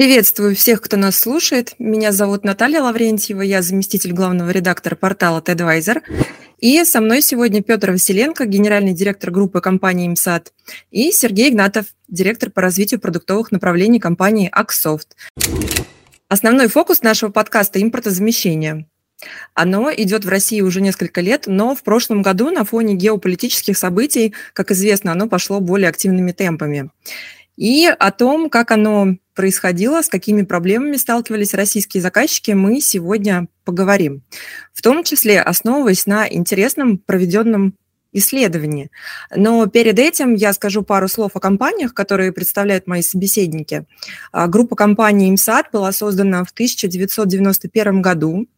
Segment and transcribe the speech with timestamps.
[0.00, 1.74] Приветствую всех, кто нас слушает.
[1.78, 6.00] Меня зовут Наталья Лаврентьева, я заместитель главного редактора портала TEDvisor.
[6.58, 10.54] И со мной сегодня Петр Василенко, генеральный директор группы компании МСАД,
[10.90, 15.16] и Сергей Игнатов, директор по развитию продуктовых направлений компании Аксофт.
[16.28, 18.86] Основной фокус нашего подкаста– импортозамещение.
[19.52, 24.32] Оно идет в России уже несколько лет, но в прошлом году на фоне геополитических событий,
[24.54, 26.90] как известно, оно пошло более активными темпами.
[27.60, 34.22] И о том, как оно происходило, с какими проблемами сталкивались российские заказчики, мы сегодня поговорим.
[34.72, 37.74] В том числе основываясь на интересном проведенном
[38.14, 38.90] исследовании.
[39.36, 43.84] Но перед этим я скажу пару слов о компаниях, которые представляют мои собеседники.
[44.32, 48.48] А, группа компаний «Имсад» была создана в 1991 году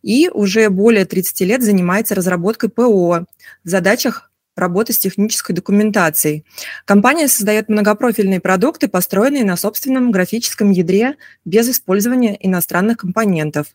[0.00, 3.26] и уже более 30 лет занимается разработкой ПО
[3.64, 6.44] в задачах работы с технической документацией.
[6.84, 13.68] Компания создает многопрофильные продукты, построенные на собственном графическом ядре без использования иностранных компонентов.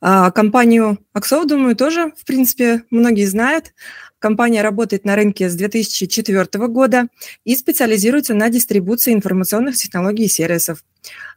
[0.00, 3.72] А компанию Axo, думаю, тоже, в принципе, многие знают.
[4.18, 7.08] Компания работает на рынке с 2004 года
[7.44, 10.84] и специализируется на дистрибуции информационных технологий и сервисов.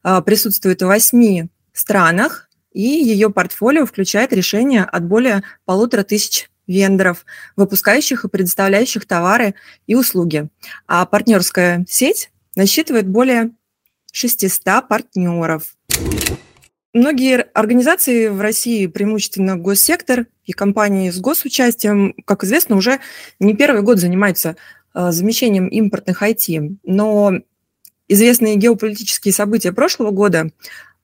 [0.01, 7.25] А, присутствует в восьми странах, и ее портфолио включает решения от более полутора тысяч вендоров,
[7.57, 9.55] выпускающих и предоставляющих товары
[9.87, 10.47] и услуги.
[10.87, 13.51] А партнерская сеть насчитывает более
[14.13, 15.75] 600 партнеров.
[16.93, 22.99] Многие организации в России, преимущественно госсектор и компании с госучастием, как известно, уже
[23.39, 24.55] не первый год занимаются
[24.95, 26.77] э, замещением импортных IT.
[26.83, 27.33] Но
[28.07, 30.51] известные геополитические события прошлого года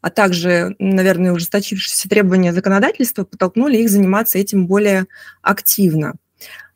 [0.06, 5.08] а также, наверное, ужесточившиеся требования законодательства подтолкнули их заниматься этим более
[5.42, 6.14] активно.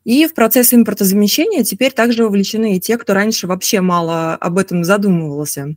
[0.04, 4.84] И в процесс импортозамещения теперь также вовлечены и те, кто раньше вообще мало об этом
[4.84, 5.76] задумывался.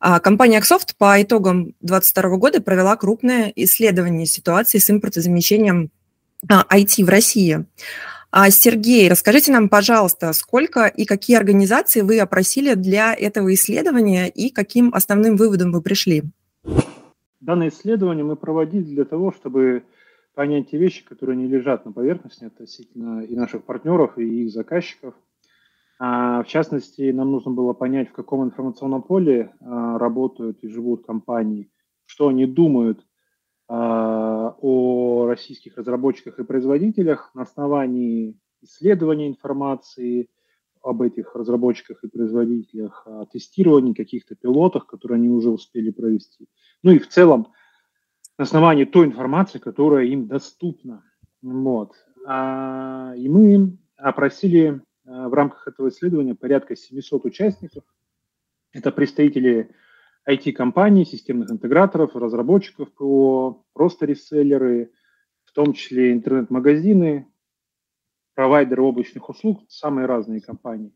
[0.00, 5.90] А компания Axoft по итогам 2022 года провела крупное исследование ситуации с импортозамещением
[6.46, 7.64] IT а, в России.
[8.30, 14.50] А, Сергей, расскажите нам, пожалуйста, сколько и какие организации вы опросили для этого исследования и
[14.50, 16.24] каким основным выводом вы пришли?
[17.40, 19.84] Данное исследование мы проводили для того, чтобы
[20.34, 25.14] понять те вещи, которые не лежат на поверхности относительно и наших партнеров, и их заказчиков.
[25.98, 31.04] А, в частности, нам нужно было понять, в каком информационном поле а, работают и живут
[31.04, 31.70] компании,
[32.06, 33.04] что они думают
[33.68, 40.30] а, о российских разработчиках и производителях на основании исследования информации,
[40.82, 46.48] об этих разработчиках и производителях, о тестировании каких-то пилотах, которые они уже успели провести.
[46.82, 47.48] Ну и в целом
[48.38, 51.04] на основании той информации, которая им доступна.
[51.42, 51.92] Вот.
[52.26, 57.84] А, и мы опросили а, в рамках этого исследования порядка 700 участников.
[58.72, 59.74] Это представители
[60.28, 64.92] IT-компаний, системных интеграторов, разработчиков ПО, просто реселлеры,
[65.44, 67.26] в том числе интернет-магазины,
[68.40, 70.94] провайдеры облачных услуг, самые разные компании.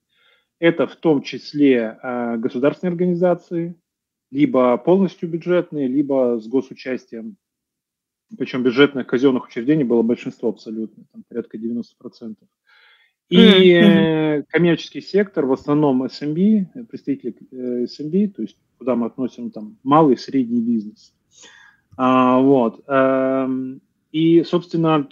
[0.60, 3.75] Это в том числе э, государственные организации,
[4.31, 7.37] либо полностью бюджетные, либо с госучастием.
[8.38, 12.37] Причем бюджетных казенных учреждений было большинство абсолютно, там порядка 90%.
[13.28, 19.50] И э, коммерческий сектор, в основном SMB, представители э, SMB, то есть куда мы относим
[19.50, 21.12] там малый, средний бизнес.
[21.99, 22.82] А, вот.
[22.88, 23.47] Э,
[24.12, 25.11] и, собственно,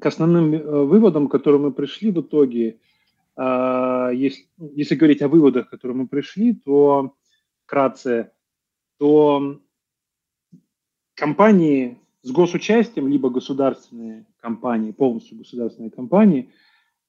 [0.00, 2.78] к основным э, выводам, к которым мы пришли в итоге,
[3.36, 7.14] а, если, если говорить о выводах, к которым мы пришли, то
[7.64, 8.32] вкратце,
[8.98, 9.60] то
[11.14, 16.50] компании с госучастием, либо государственные компании, полностью государственные компании,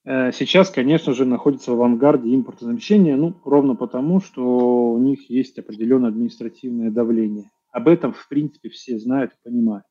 [0.03, 5.57] э, сейчас, конечно же, находятся в авангарде импортозамещения, ну, ровно потому, что у них есть
[5.59, 7.51] определенное административное давление.
[7.71, 9.85] Об этом, в принципе, все знают и понимают.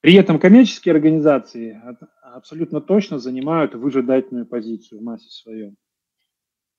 [0.00, 1.80] При этом коммерческие организации
[2.22, 5.76] абсолютно точно занимают выжидательную позицию в массе своем.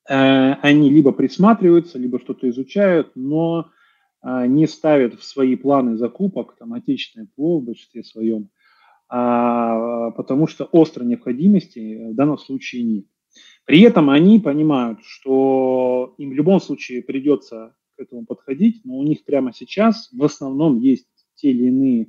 [0.09, 3.69] Э, они либо присматриваются, либо что-то изучают, но
[4.23, 8.49] э, не ставят в свои планы закупок там, отечественное ПО в большинстве своем,
[9.13, 13.05] а, потому что острой необходимости в данном случае нет.
[13.65, 19.03] При этом они понимают, что им в любом случае придется к этому подходить, но у
[19.03, 22.07] них прямо сейчас в основном есть те или иные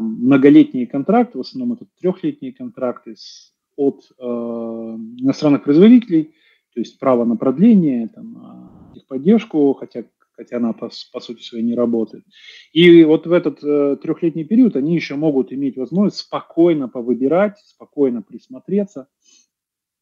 [0.00, 6.34] многолетние контракты, в основном это трехлетние контракты с, от э, иностранных производителей,
[6.74, 11.74] то есть право на продление, там, техподдержку, хотя, хотя она по, по сути своей не
[11.74, 12.24] работает.
[12.72, 18.22] И вот в этот э, трехлетний период они еще могут иметь возможность спокойно повыбирать, спокойно
[18.22, 19.08] присмотреться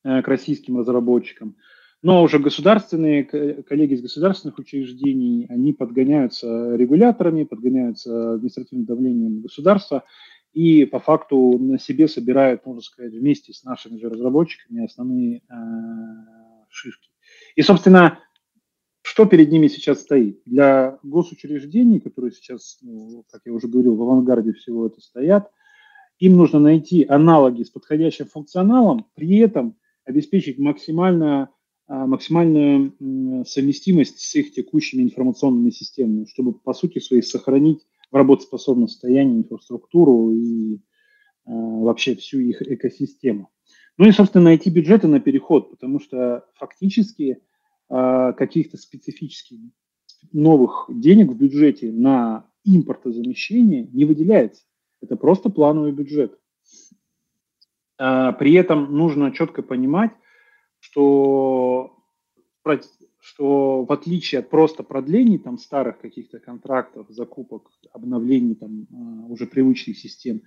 [0.04, 1.56] э, к российским разработчикам.
[2.06, 10.04] Но уже государственные, коллеги из государственных учреждений, они подгоняются регуляторами, подгоняются административным давлением государства
[10.52, 15.52] и по факту на себе собирают, можно сказать, вместе с нашими же разработчиками основные э,
[16.68, 17.10] шишки.
[17.56, 18.20] И, собственно,
[19.02, 20.42] что перед ними сейчас стоит?
[20.46, 25.50] Для госучреждений, которые сейчас, ну, как я уже говорил, в авангарде всего это стоят,
[26.20, 31.50] им нужно найти аналоги с подходящим функционалом, при этом обеспечить максимально,
[31.88, 32.94] максимальную
[33.46, 40.32] совместимость с их текущими информационными системами, чтобы, по сути своей, сохранить в работоспособном состоянии инфраструктуру
[40.32, 40.80] и
[41.44, 43.50] а, вообще всю их экосистему.
[43.98, 47.38] Ну и, собственно, найти бюджеты на переход, потому что фактически
[47.88, 49.58] э, каких-то специфических
[50.32, 54.64] новых денег в бюджете на импортозамещение не выделяется.
[55.00, 56.38] Это просто плановый бюджет.
[57.96, 60.10] При этом нужно четко понимать,
[60.86, 61.96] что,
[63.20, 69.46] что в отличие от просто продлений там, старых каких-то контрактов, закупок, обновлений там, э, уже
[69.46, 70.42] привычных систем,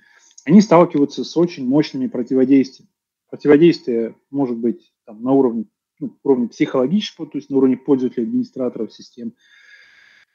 [0.45, 2.89] они сталкиваются с очень мощными противодействиями
[3.29, 5.65] Противодействие может быть там, на уровне,
[5.99, 9.35] ну, уровне психологического, то есть на уровне пользователей, администраторов систем,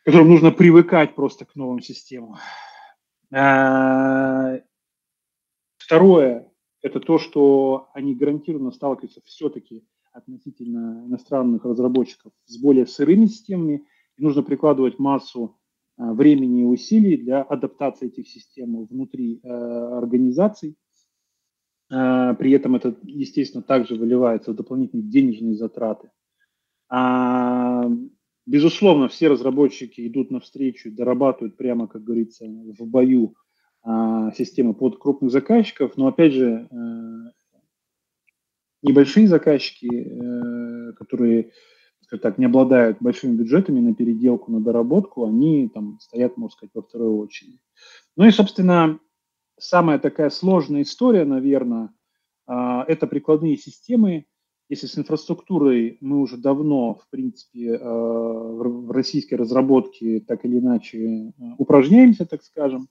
[0.05, 2.37] которым нужно привыкать просто к новым системам.
[3.33, 4.61] А,
[5.77, 6.53] второе–
[6.83, 9.85] это то, что они гарантированно сталкиваются все-таки
[10.15, 13.85] относительно иностранных разработчиков с более сырыми системами,
[14.17, 15.59] и нужно прикладывать массу
[15.97, 20.77] а, времени и усилий для адаптации этих систем внутри э, организаций.
[21.91, 26.11] А, при этом это, естественно, также выливается в дополнительные денежные затраты.
[26.89, 27.91] А,
[28.47, 33.35] безусловно, все разработчики идут навстречу, дорабатывают прямо, как говорится, в бою
[33.83, 37.31] а, системы под крупных заказчиков, но, опять же, э,
[38.85, 41.51] небольшие заказчики, э, которые
[42.23, 46.83] так, не обладают большими бюджетами на переделку, на доработку, они там стоят, можно сказать, во
[46.83, 47.59] второй очереди.
[48.17, 49.01] Ну и, собственно,
[49.59, 51.93] самая такая сложная история, наверное,
[52.47, 54.27] а, это прикладные системы.
[54.69, 61.33] Если с инфраструктурой мы уже давно, в принципе, а, в российской разработке так или иначе
[61.39, 62.89] а, упражняемся, так скажем,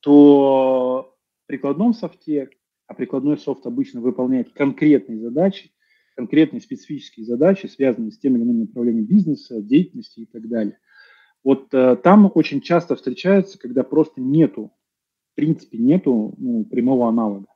[0.00, 1.14] то
[1.44, 2.50] в прикладном софте,
[2.88, 5.70] а прикладной софт обычно выполняет конкретные задачи,
[6.16, 10.80] конкретные специфические задачи, связанные с тем или иным направлением бизнеса, деятельности и так далее.
[11.44, 14.72] Вот э, там очень часто встречается, когда просто нету
[15.38, 17.46] принципе нету ну, прямого аналога.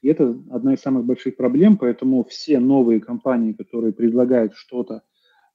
[0.00, 5.02] И это одна из самых больших проблем, поэтому все новые компании, которые предлагают что-то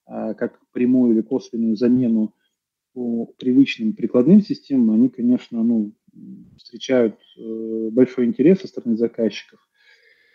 [0.08, 2.36] э, как прямую или косвенную замену
[2.94, 5.94] по привычным прикладным системам, они, конечно, ну,
[6.58, 9.60] встречают э, большой интерес со стороны заказчиков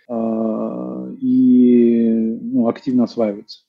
[0.08, 2.10] э, и
[2.42, 3.64] ну, активно осваиваются.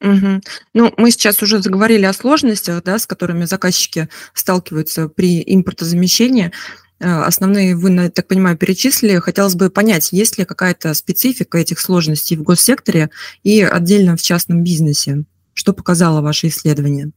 [0.00, 0.40] Угу.
[0.74, 6.52] Ну, мы сейчас уже заговорили о сложностях, да, с которыми заказчики сталкиваются при импортозамещении.
[7.00, 9.18] Э, основные вы, так понимаю, перечислили.
[9.18, 13.10] Хотелось бы понять, есть ли какая-то специфика этих сложностей в госсекторе
[13.42, 15.24] и отдельно в частном бизнесе?
[15.54, 17.12] Что показало ваше исследование?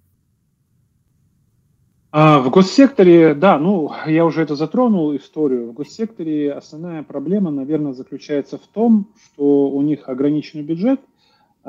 [2.19, 5.69] А, в госсекторе, да, ну, я уже это затронул, историю.
[5.69, 10.99] В госсекторе основная проблема, наверное, заключается в том, что у них ограниченный бюджет–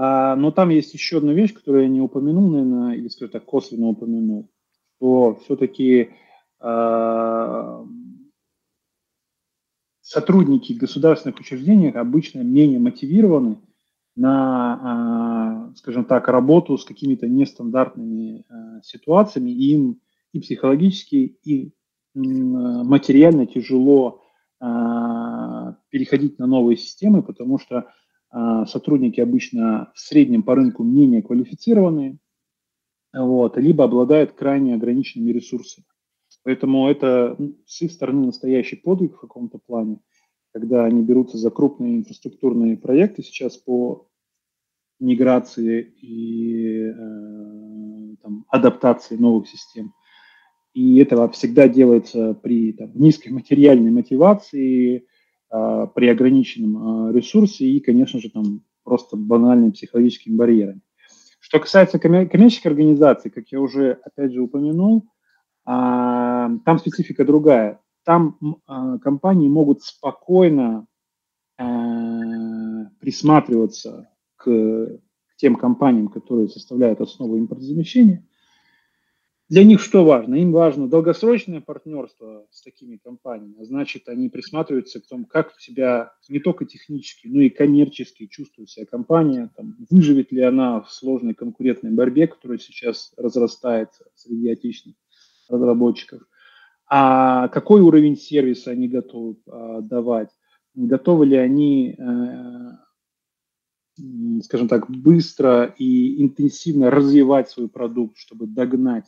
[0.00, 3.44] а, но там есть еще одна вещь, которую я не упомянул, наверное, или, скажем так,
[3.44, 4.48] косвенно упомянул,
[4.96, 6.10] что все-таки
[6.60, 7.84] а,
[10.00, 13.58] сотрудники государственных учреждений обычно менее мотивированы
[14.14, 18.44] на, скажем так, работу с какими-то нестандартными
[18.84, 20.00] ситуациями, и им
[20.32, 21.72] и психологически, и
[22.14, 24.22] материально тяжело
[25.90, 27.86] переходить на новые системы, потому что
[28.30, 32.18] а, сотрудники обычно в среднем по рынку менее квалифицированные,
[33.12, 35.86] вот, либо обладают крайне ограниченными ресурсами.
[36.44, 40.00] Поэтому это с их стороны настоящий подвиг в каком-то плане,
[40.52, 44.08] когда они берутся за крупные инфраструктурные проекты сейчас по
[45.00, 49.94] миграции и э, там, адаптации новых систем.
[50.74, 55.06] И это всегда делается при там, низкой материальной мотивации,
[55.50, 60.80] а, при ограниченном а, ресурсе и, конечно же, там просто банальными психологическими барьерами.
[61.40, 65.06] Что касается коммерческих организаций, как я уже, опять же, упомянул,
[65.64, 67.80] а, там специфика другая.
[68.04, 68.38] Там
[69.02, 70.86] компании могут спокойно
[73.00, 74.98] присматриваться к
[75.36, 78.26] тем компаниям, которые составляют основу импортозамещения,
[79.48, 80.34] для них что важно?
[80.34, 86.12] Им важно долгосрочное партнерство с такими компаниями, а значит, они присматриваются к тому, как себя
[86.28, 91.32] не только технически, но и коммерчески чувствует себя компания, там, выживет ли она в сложной
[91.32, 94.98] конкурентной борьбе, которая сейчас разрастается среди отечественных
[95.48, 96.22] разработчиков,
[96.86, 100.28] а какой уровень сервиса они готовы а, давать,
[100.74, 102.70] готовы ли они, э,
[104.42, 109.06] скажем так, быстро и интенсивно развивать свой продукт, чтобы догнать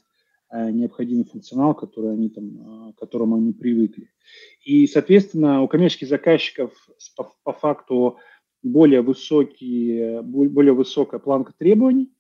[0.53, 4.11] необходимый функционал, который они там, э, к которому они привыкли.
[4.65, 6.73] И, соответственно, у коммерческих заказчиков
[7.17, 8.19] по, по факту
[8.63, 12.13] более, высокие, более высокая планка требований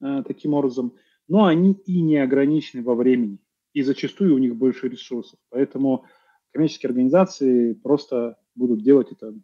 [0.00, 0.94] э, таким образом,
[1.28, 3.38] но они и не ограничены во времени,
[3.72, 5.38] и зачастую у них больше ресурсов.
[5.50, 6.04] Поэтому
[6.52, 9.34] коммерческие организации просто будут делать это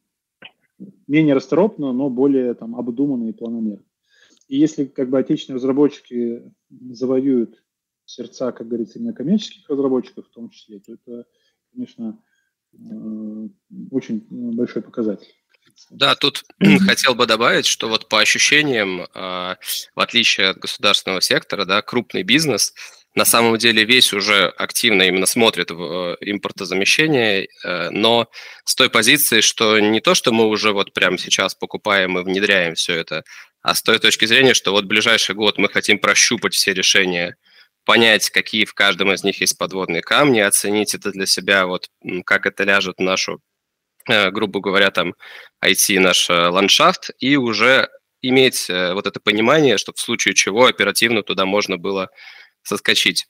[1.07, 3.85] менее расторопно, но более там, обдуманно и планомерно.
[4.49, 7.62] И если как бы отечественные разработчики завоюют
[8.12, 11.25] сердца, как говорится, именно коммерческих разработчиков в том числе, то это,
[11.73, 12.19] конечно,
[12.75, 13.49] э,
[13.90, 15.33] очень большой показатель.
[15.90, 16.45] Да, тут
[16.87, 19.57] хотел бы добавить, что вот по ощущениям, а,
[19.95, 22.75] в отличие от государственного сектора, да, крупный бизнес
[23.14, 28.28] на самом деле весь уже активно именно смотрит в э, импортозамещение, э, но
[28.64, 32.75] с той позиции, что не то, что мы уже вот прямо сейчас покупаем и внедряем
[32.75, 33.25] все это,
[33.61, 37.37] а с той точки зрения, что вот ближайший год мы хотим прощупать все решения–
[37.85, 41.89] понять, какие в каждом из них есть подводные камни, оценить это для себя, вот
[42.25, 43.41] как это ляжет в нашу,
[44.09, 45.15] э, грубо говоря, там
[45.65, 47.89] IT, наш э, ландшафт, и уже
[48.21, 52.09] иметь э, вот это понимание, чтобы в случае чего оперативно туда можно было
[52.62, 53.27] соскочить.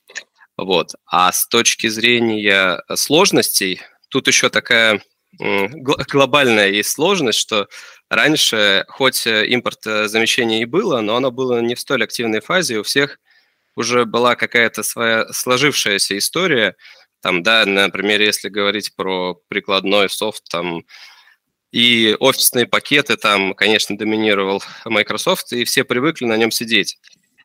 [0.57, 0.91] Вот.
[1.07, 5.01] А с точки зрения сложностей, тут еще такая
[5.39, 7.67] глобальная есть сложность, что
[8.07, 12.83] раньше, хоть импорт замещения и было, но оно было не в столь активной фазе, у
[12.83, 13.17] всех
[13.75, 16.75] уже была какая-то своя сложившаяся история.
[17.21, 20.83] Там, да, например, если говорить про прикладной софт, там,
[21.71, 26.97] и офисные пакеты, там, конечно, доминировал Microsoft, и все привыкли на нем сидеть.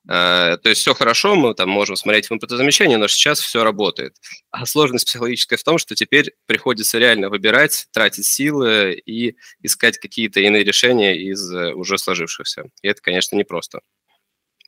[0.07, 4.17] Uh, то есть все хорошо, мы там можем смотреть в импортозамещение, но сейчас все работает.
[4.51, 10.41] А сложность психологическая в том, что теперь приходится реально выбирать, тратить силы и искать какие-то
[10.41, 12.71] иные решения из э, уже сложившихся.
[12.81, 13.81] И это, конечно, непросто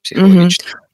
[0.03, 0.67] психологически.
[0.67, 0.90] Mm-hmm.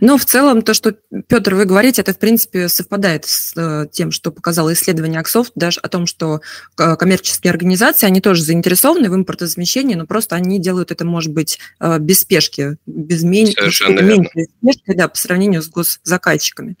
[0.00, 0.96] Ну, в целом, то, что,
[1.28, 5.80] Петр, вы говорите, это, в принципе, совпадает с э, тем, что показало исследование Аксофт, даже
[5.80, 6.40] о том, что
[6.78, 11.58] э, коммерческие организации, они тоже заинтересованы в импортозамещении, но просто они делают это, может быть,
[11.80, 16.76] э, без спешки, без меньшей спешки, да, по сравнению с госзаказчиками.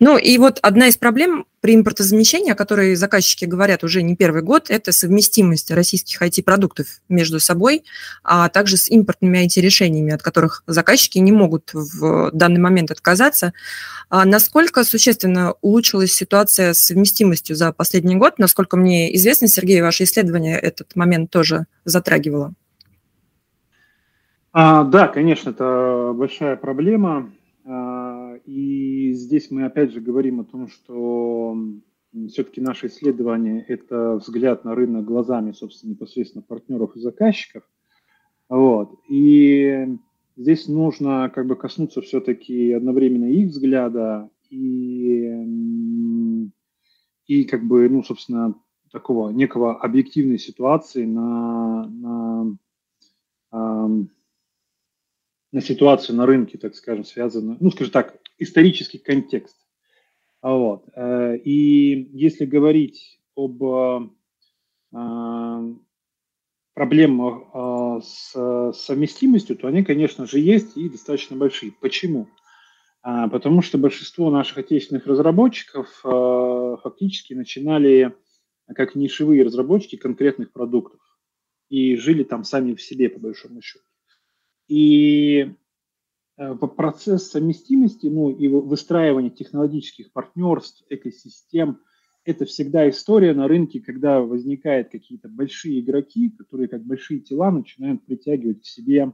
[0.00, 4.42] Ну и вот одна из проблем при импортозамещении, о которой заказчики говорят уже не первый
[4.42, 7.82] год, это совместимость российских IT-продуктов между собой,
[8.22, 13.52] а также с импортными IT-решениями, от которых заказчики не могут в данный момент отказаться.
[14.08, 18.38] А насколько существенно улучшилась ситуация с совместимостью за последний год?
[18.38, 22.54] Насколько мне известно, Сергей, ваше исследование этот момент тоже затрагивало.
[24.52, 27.30] А, да, конечно, это большая проблема.
[27.64, 28.77] А, и
[29.18, 31.56] здесь мы опять же говорим о том, что
[32.28, 37.62] все-таки наше исследование– это взгляд на рынок глазами, собственно, непосредственно партнеров и заказчиков.
[38.48, 38.98] Вот.
[39.08, 39.88] И
[40.36, 45.30] здесь нужно как бы коснуться все-таки одновременно их взгляда и,
[47.26, 48.54] и как бы, ну, собственно,
[48.90, 52.56] такого некого объективной ситуации на, на
[55.50, 59.56] на ситуацию на рынке, так скажем, связанную, ну, скажем так, исторический контекст.
[60.40, 60.84] А вот.
[60.94, 64.08] Э, и если говорить об э,
[66.74, 71.72] проблемах э, с совместимостью, то они, конечно же, есть и достаточно большие.
[71.80, 72.28] Почему?
[73.02, 78.14] А, потому что большинство наших отечественных разработчиков фактически начинали
[78.74, 81.00] как нишевые разработчики конкретных продуктов
[81.68, 83.84] и жили там сами в себе, по большому счету.
[84.68, 85.54] И
[86.76, 91.80] процесс совместимости, ну и выстраивание технологических партнерств, экосистем,
[92.24, 98.04] это всегда история на рынке, когда возникают какие-то большие игроки, которые как большие тела начинают
[98.04, 99.12] притягивать к себе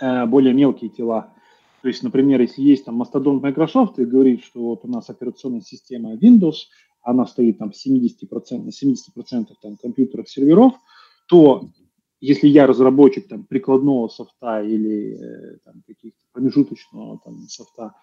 [0.00, 1.34] э, более мелкие тела.
[1.82, 5.60] То есть, например, если есть там мастодонт Microsoft и говорит, что вот у нас операционная
[5.60, 6.68] система Windows,
[7.02, 10.74] она стоит там 70%, на 70% там компьютеров, серверов,
[11.28, 11.68] то
[12.24, 17.94] если я разработчик там, прикладного софта или э, там, каких-то промежуточного там, софта,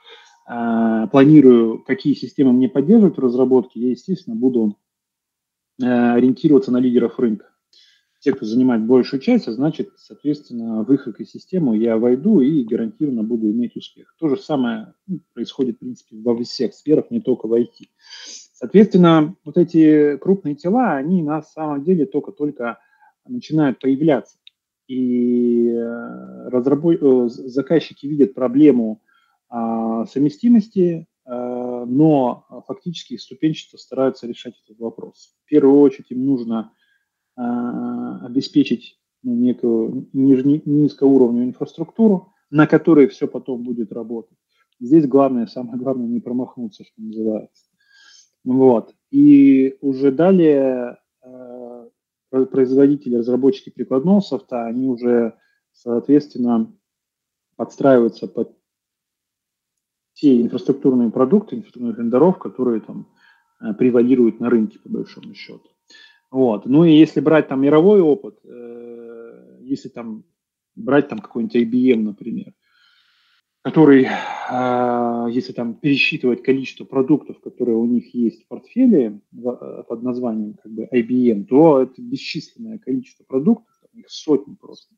[0.47, 4.77] э, планирую, какие системы мне поддерживать в разработке, я, естественно, буду
[5.81, 7.47] э, ориентироваться на лидеров рынка.
[8.19, 13.23] те, кто занимает большую часть, а значит, соответственно, в их экосистему я войду и гарантированно
[13.23, 14.13] буду иметь успех.
[14.19, 17.87] То же самое ну, происходит, в принципе, во всех сферах, не только в IT.
[18.53, 22.77] Соответственно, вот эти крупные тела, они на самом деле только-только
[23.27, 24.37] начинают появляться.
[24.87, 26.97] И э, разработ...
[27.01, 29.01] Э, заказчики видят проблему
[29.53, 35.35] а, совместимости, а, но фактически ступенчато стараются решать этот вопрос.
[35.45, 36.71] В первую очередь им нужно
[37.35, 40.45] а, обеспечить ну, некую ниж...
[40.65, 44.37] низкоуровневую инфраструктуру, на которой все потом будет работать.
[44.79, 47.65] Здесь главное, самое главное, не промахнуться, что называется.
[48.43, 48.95] Вот.
[49.11, 51.70] И уже далее э,
[52.31, 55.35] производители, разработчики прикладного софта, они уже,
[55.73, 56.73] соответственно,
[57.57, 58.57] подстраиваются под
[60.13, 63.07] те инфраструктурные продукты, инфраструктурных вендоров, которые там
[63.59, 65.69] э, превалируют на рынке, по большому счету.
[66.29, 66.65] Вот.
[66.65, 70.23] Ну и если брать там мировой опыт, э, если там
[70.75, 72.53] брать там какой-нибудь IBM, например,
[73.61, 74.07] который,
[74.49, 80.55] а, если там пересчитывать количество продуктов, которые у них есть в портфеле э, под названием
[80.61, 84.93] как бы IBM, то это бесчисленное количество продуктов, их сотни просто.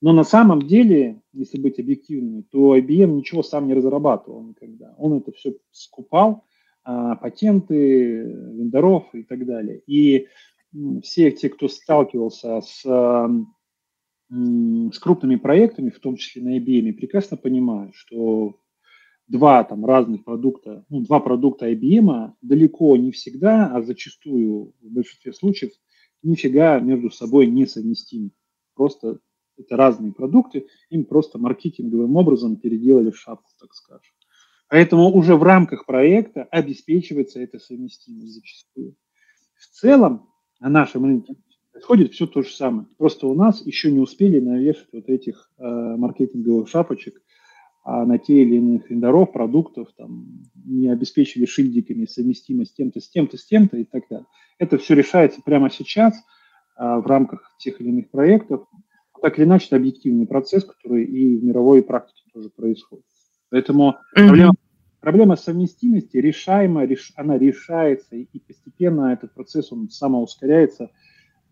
[0.00, 4.94] Но на самом деле, если быть объективными, то IBM ничего сам не разрабатывал никогда.
[4.96, 6.44] Он это все скупал,
[6.82, 9.82] а, патенты, вендоров и так далее.
[9.86, 10.26] И
[11.02, 12.82] все те, кто сталкивался с
[14.30, 18.60] с крупными проектами, в том числе на IBM, прекрасно понимают, что
[19.26, 25.32] два там разных продукта, ну, два продукта IBM далеко не всегда, а зачастую в большинстве
[25.32, 25.72] случаев
[26.22, 28.30] нифига между собой не совместимы.
[28.74, 29.18] Просто
[29.56, 34.14] это разные продукты, им просто маркетинговым образом переделали в шапку, так скажем.
[34.68, 38.96] Поэтому уже в рамках проекта обеспечивается эта совместимость зачастую.
[39.56, 40.28] В целом
[40.60, 41.34] на нашем рынке
[41.80, 42.86] Происходит все то же самое.
[42.98, 47.22] Просто у нас еще не успели навешать вот этих э, маркетинговых шапочек
[47.82, 53.08] а на те или иных вендоров, продуктов, там, не обеспечили шильдиками совместимость с тем-то, с
[53.08, 54.26] тем-то, с тем-то и так далее.
[54.58, 56.14] Это все решается прямо сейчас
[56.76, 58.66] а, в рамках тех или иных проектов.
[59.22, 63.06] Так или иначе, это объективный процесс, который и в мировой практике тоже происходит.
[63.48, 64.26] Поэтому mm-hmm.
[64.26, 64.52] проблема,
[65.00, 70.90] проблема совместимости решаема, реш, она решается, и постепенно этот процесс, он самоускоряется–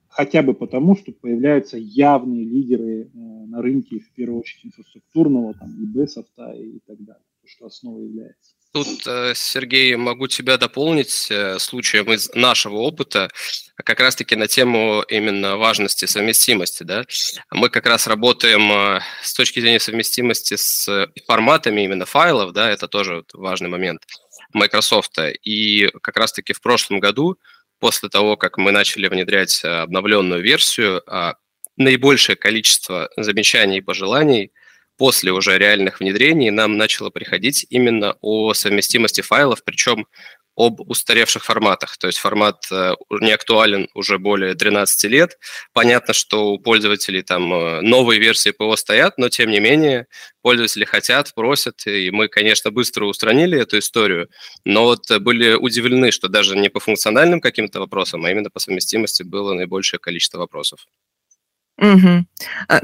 [0.08, 5.70] хотя бы потому, что появляются явные лидеры э, на рынке, в первую очередь инфраструктурного, там,
[5.70, 8.54] ИБ, софта и так далее, что основой является.
[8.72, 13.28] Тут, э, Сергей, могу тебя дополнить э, случаем из нашего опыта,
[13.76, 16.82] как раз-таки на тему именно важности совместимости.
[16.82, 17.04] Да?
[17.50, 23.24] Мы как раз работаем с точки зрения совместимости с форматами именно файлов, да, это тоже
[23.32, 24.02] важный момент
[24.52, 25.18] Microsoft.
[25.42, 27.38] И как раз-таки в прошлом году
[27.78, 31.34] после того, как мы начали внедрять э, обновленную версию, а,
[31.76, 34.52] наибольшее количество замечаний и пожеланий
[34.96, 40.06] после уже реальных внедрений нам начало приходить именно о совместимости файлов, причем
[40.58, 41.96] об устаревших форматах.
[41.98, 45.38] То есть формат э, не актуален уже более 13 лет.
[45.72, 50.08] Понятно, что у пользователей там э, новые версии ПО стоят, но тем не менее
[50.42, 54.28] пользователи хотят, просят, и мы, конечно, быстро устранили эту историю,
[54.64, 59.22] но вот были удивлены, что даже не по функциональным каким-то вопросам, а именно по совместимости
[59.22, 60.80] было наибольшее количество вопросов.
[61.78, 62.26] Угу.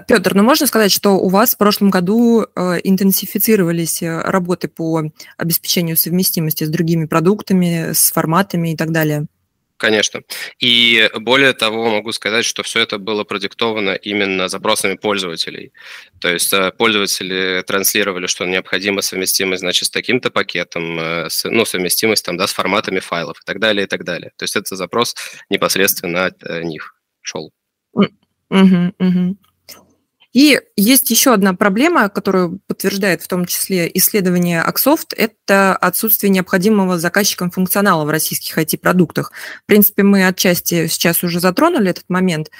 [0.06, 5.02] Петр, ну можно сказать, что у вас в прошлом году э, интенсифицировались э, работы по
[5.36, 9.26] обеспечению совместимости с другими продуктами, с форматами и так далее?
[9.78, 10.22] Конечно.
[10.60, 15.72] И более того, могу сказать, что все это было продиктовано именно запросами пользователей.
[16.20, 21.00] То есть э, пользователи транслировали, что необходима совместимость, значит, с таким-то пакетом,
[21.44, 24.30] ну, совместимость там, да, с форматами файлов и так далее, и так далее.
[24.36, 25.16] То есть это запрос
[25.50, 27.50] непосредственно от них шел.
[28.54, 29.36] Угу, угу.
[30.34, 36.98] И есть еще одна проблема, которую подтверждает в том числе исследование Аксофт, это отсутствие необходимого
[36.98, 39.30] заказчикам функционала в российских IT-продуктах.
[39.62, 42.50] В принципе, мы отчасти сейчас уже затронули этот момент,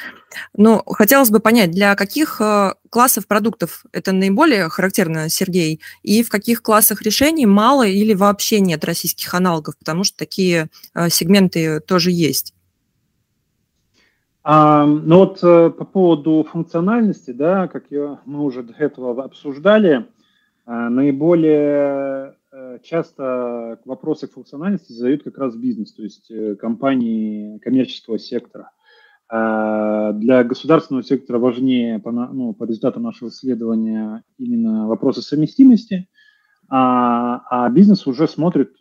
[0.56, 6.28] но хотелось бы понять, для каких э, классов продуктов это наиболее характерно, Сергей, и в
[6.28, 12.12] каких классах решений мало или вообще нет российских аналогов, потому что такие э, сегменты тоже
[12.12, 12.53] есть.
[14.46, 20.06] А, ну вот э, по поводу функциональности, да, как я, мы уже до этого обсуждали,
[20.66, 28.18] а, наиболее э, часто вопросы функциональности задают как раз бизнес, то есть э, компании коммерческого
[28.18, 28.70] сектора.
[29.30, 36.06] А, для государственного сектора важнее по, ну, по результатам нашего исследования именно вопросы совместимости,
[36.68, 38.76] а, а бизнес уже смотрит,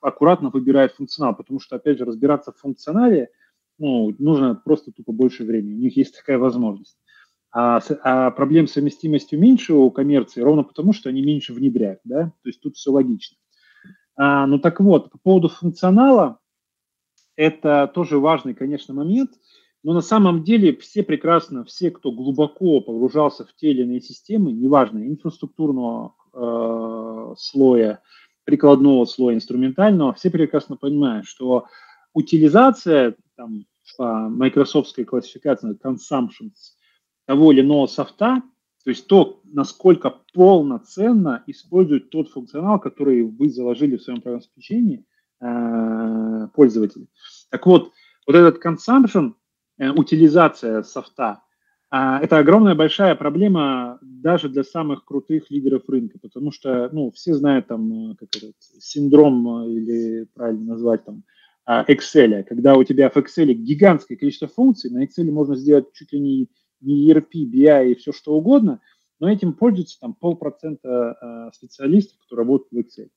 [0.00, 3.30] аккуратно выбирает функционал, потому что, опять же, разбираться в функционале–
[3.78, 5.74] ну, нужно просто тупо больше времени.
[5.74, 6.98] У них есть такая возможность.
[7.50, 12.24] А, а проблем с совместимостью меньше у коммерции ровно потому, что они меньше внедряют, да,
[12.42, 13.38] то есть тут все логично.
[14.16, 16.40] А, ну так вот, по поводу функционала,
[17.36, 19.30] это тоже важный, конечно, момент,
[19.82, 24.52] но на самом деле все прекрасно, все, кто глубоко погружался в те или иные системы,
[24.52, 28.02] неважно, инфраструктурного э, слоя,
[28.44, 31.66] прикладного слоя, инструментального, все прекрасно понимают, что
[32.18, 33.64] утилизация там,
[33.96, 36.74] по майкрософтской классификации consumptions
[37.26, 38.42] того или иного софта,
[38.84, 45.04] то есть то, насколько полноценно использует тот функционал, который вы заложили в своем программном обеспечении
[45.40, 47.06] э, пользователя.
[47.50, 47.92] Так вот,
[48.26, 49.34] вот этот consumption,
[49.78, 51.42] э, утилизация софта,
[51.92, 57.34] э, это огромная большая проблема даже для самых крутых лидеров рынка, потому что, ну, все
[57.34, 61.24] знают там, как этот, синдром, или правильно назвать там,
[61.68, 66.20] Excel, когда у тебя в Excel гигантское количество функций, на Excel можно сделать чуть ли
[66.20, 66.48] не
[66.80, 68.80] не ERP, BI и все что угодно,
[69.20, 73.08] но этим пользуются там полпроцента э, специалистов, которые работают в Excel.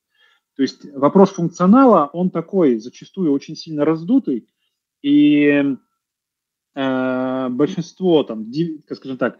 [0.56, 4.48] То есть вопрос функционала, он такой, зачастую очень сильно раздутый,
[5.00, 5.76] и
[6.74, 8.50] э, большинство, там,
[8.90, 9.38] скажем так,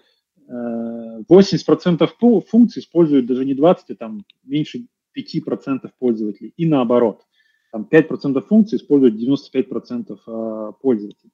[0.49, 7.27] 80% э, функций используют даже не 20, а там меньше 5% пользователей, и наоборот.
[7.73, 11.33] Там 5% функций используют 95% пользователей.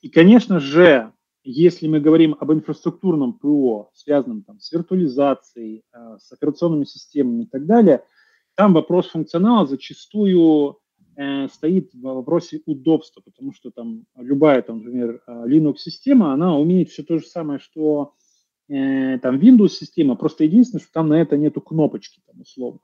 [0.00, 6.32] И, конечно же, если мы говорим об инфраструктурном ПО, связанном там, с виртуализацией, э, с
[6.32, 8.04] операционными системами и так далее,
[8.56, 10.78] там вопрос функционала зачастую
[11.16, 16.90] э, стоит в вопросе удобства, потому что там любая, там, например, э, Linux-система, она умеет
[16.90, 18.14] все то же самое, что
[18.68, 22.80] э, там Windows-система, просто единственное, что там на это нету кнопочки, там, условно.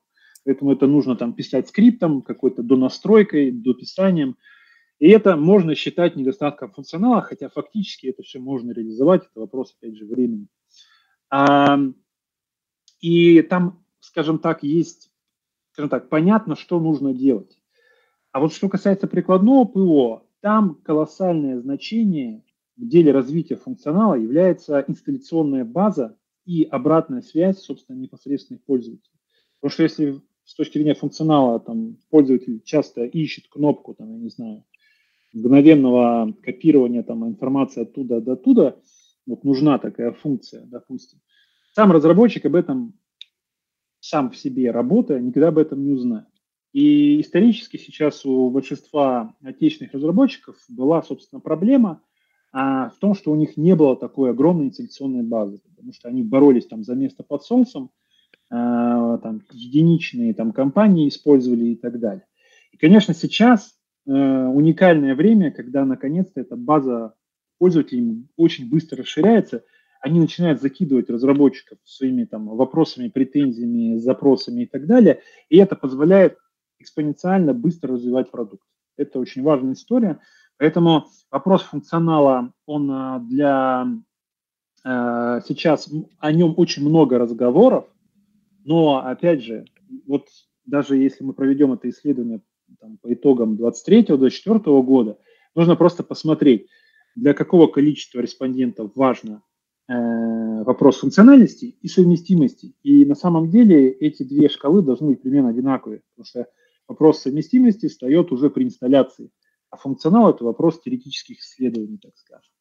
[0.46, 4.36] Поэтому это нужно там писать скриптом, какой-то донастройкой, дописанием.
[5.00, 9.96] И это можно считать недостатком функционала, хотя фактически это все можно реализовать, это вопрос, опять
[9.96, 10.46] же, времени.
[11.30, 11.80] А,
[13.00, 15.10] и там, скажем так, есть,
[15.72, 17.60] скажем так, понятно, что нужно делать.
[18.30, 22.44] А вот что касается прикладного ПО, там колоссальное значение
[22.76, 29.10] в деле развития функционала является инсталляционная база и обратная связь, собственно, непосредственных пользователей.
[29.60, 34.30] Потому что если с точки зрения функционала там, пользователь часто ищет кнопку, там, я не
[34.30, 34.64] знаю,
[35.32, 38.76] мгновенного копирования там, информации оттуда до туда,
[39.26, 41.20] вот нужна такая функция, допустим.
[41.74, 42.94] Сам разработчик об этом
[44.00, 46.28] сам в себе работая никогда об этом не узнает.
[46.72, 52.02] И исторически сейчас у большинства отечественных разработчиков была, собственно, проблема
[52.52, 56.22] а, в том, что у них не было такой огромной инсталляционной базы, потому что они
[56.22, 57.90] боролись там за место под солнцем,
[58.50, 62.26] а, там единичные там компании использовали и так далее.
[62.72, 63.76] И, конечно, сейчас
[64.06, 67.14] Э, уникальное время, когда наконец-то эта база
[67.58, 69.64] пользователей очень быстро расширяется,
[70.00, 76.38] они начинают закидывать разработчиков своими там вопросами, претензиями, запросами и так далее, и это позволяет
[76.78, 78.62] экспоненциально быстро развивать продукт.
[78.96, 80.20] Это очень важная история,
[80.56, 83.88] поэтому вопрос функционала, он э, для
[84.84, 87.86] э, сейчас о нем очень много разговоров,
[88.66, 89.64] но опять же,
[90.06, 90.26] вот
[90.64, 92.42] даже если мы проведем это исследование
[92.80, 95.18] там, по итогам 23-24 года,
[95.54, 96.66] нужно просто посмотреть,
[97.14, 99.42] для какого количества респондентов важно
[99.88, 102.74] э, вопрос функциональности и совместимости.
[102.82, 106.46] И на самом деле эти две шкалы должны быть примерно одинаковые, потому что
[106.88, 109.30] вопрос совместимости встает уже при инсталляции,
[109.70, 112.52] а функционал– это вопрос теоретических исследований, так скажем.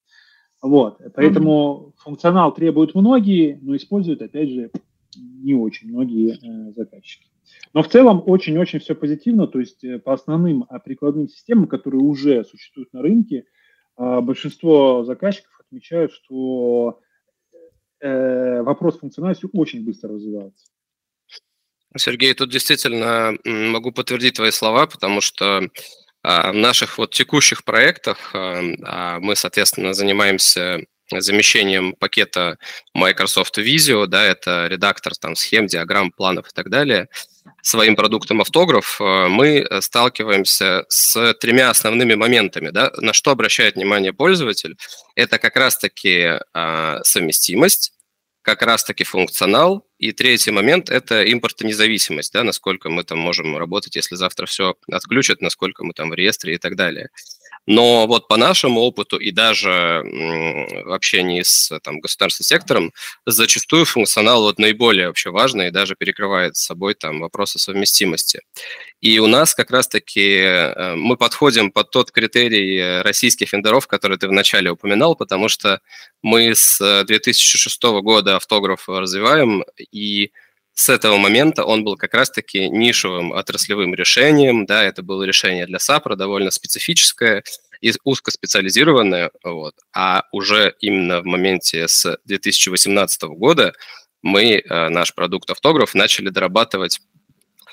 [0.61, 2.03] Вот, поэтому mm-hmm.
[2.03, 4.71] функционал требуют многие, но используют, опять же,
[5.15, 7.27] не очень многие э, заказчики.
[7.73, 12.01] Но в целом очень-очень все позитивно, то есть э, по основным а, прикладным системам, которые
[12.01, 13.45] уже существуют на рынке,
[13.97, 17.01] а, большинство заказчиков отмечают, что
[17.99, 20.67] э, вопрос функциональности очень быстро развивается.
[21.97, 25.69] Сергей, тут действительно могу подтвердить твои слова, потому что
[26.23, 32.57] а, в наших вот текущих проектах мы, соответственно, занимаемся замещением пакета
[32.93, 37.07] Microsoft Visio, да, это редактор там схем, диаграмм, планов и так далее,
[37.61, 42.69] своим продуктом автограф, э, мы э, сталкиваемся с тремя основными моментами.
[42.69, 42.91] Да?
[42.97, 44.77] На что обращает внимание пользователь?
[45.15, 47.93] Это как раз-таки а, совместимость,
[48.41, 49.87] как раз-таки функционал.
[49.97, 55.41] И третий момент– это импортонезависимость, да, насколько мы там можем работать, если завтра все отключат,
[55.41, 57.09] насколько мы там в реестре и так далее.
[57.67, 60.03] Но вот по нашему опыту и даже
[60.85, 62.93] в общении с там, государственным сектором
[63.25, 68.41] зачастую функционал вот наиболее вообще важный и даже перекрывает с собой там вопросы совместимости.
[69.01, 74.27] И у нас как раз-таки э, мы подходим под тот критерий российских вендоров, который ты
[74.27, 75.79] вначале упоминал, потому что
[76.21, 80.31] мы с 2006 года автограф развиваем, и
[80.75, 85.79] с этого момента он был как раз-таки нишевым отраслевым решением, да, это было решение для
[85.79, 87.43] САПРа, довольно специфическое
[87.81, 89.75] и узкоспециализированное, вот.
[89.93, 93.73] а уже именно в моменте с 2018 года
[94.21, 96.99] мы э, наш продукт автограф начали дорабатывать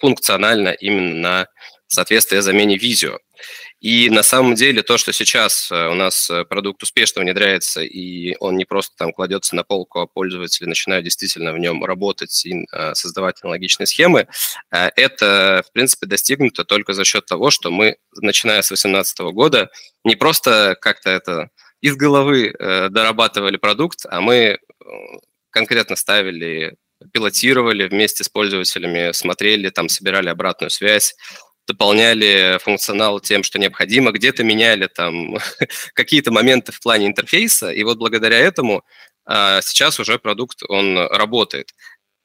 [0.01, 1.47] функционально именно на
[1.93, 3.19] соответствие замене видео.
[3.81, 8.37] И на самом деле то, что сейчас э, у нас э, продукт успешно внедряется, и
[8.39, 12.65] он не просто там кладется на полку, а пользователи начинают действительно в нем работать и
[12.73, 14.29] э, создавать аналогичные схемы,
[14.71, 19.71] это, в принципе, достигнуто только за счет того, что мы, начиная с 2018 года,
[20.05, 21.51] не просто как-то это
[21.81, 24.59] из головы дорабатывали продукт, а мы
[25.51, 26.77] конкретно ставили
[27.13, 31.15] пилотировали вместе с пользователями, смотрели, там, собирали обратную связь,
[31.67, 35.39] дополняли функционал тем, что необходимо, где-то меняли там
[35.95, 38.83] какие-то моменты в плане интерфейса, и вот благодаря этому
[39.25, 41.73] а, сейчас уже продукт, он работает.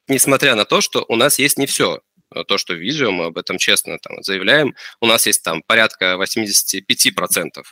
[0.08, 2.02] Несмотря на то, что у нас есть не все,
[2.48, 7.64] то, что видео, мы об этом честно там, заявляем, у нас есть там порядка 85%.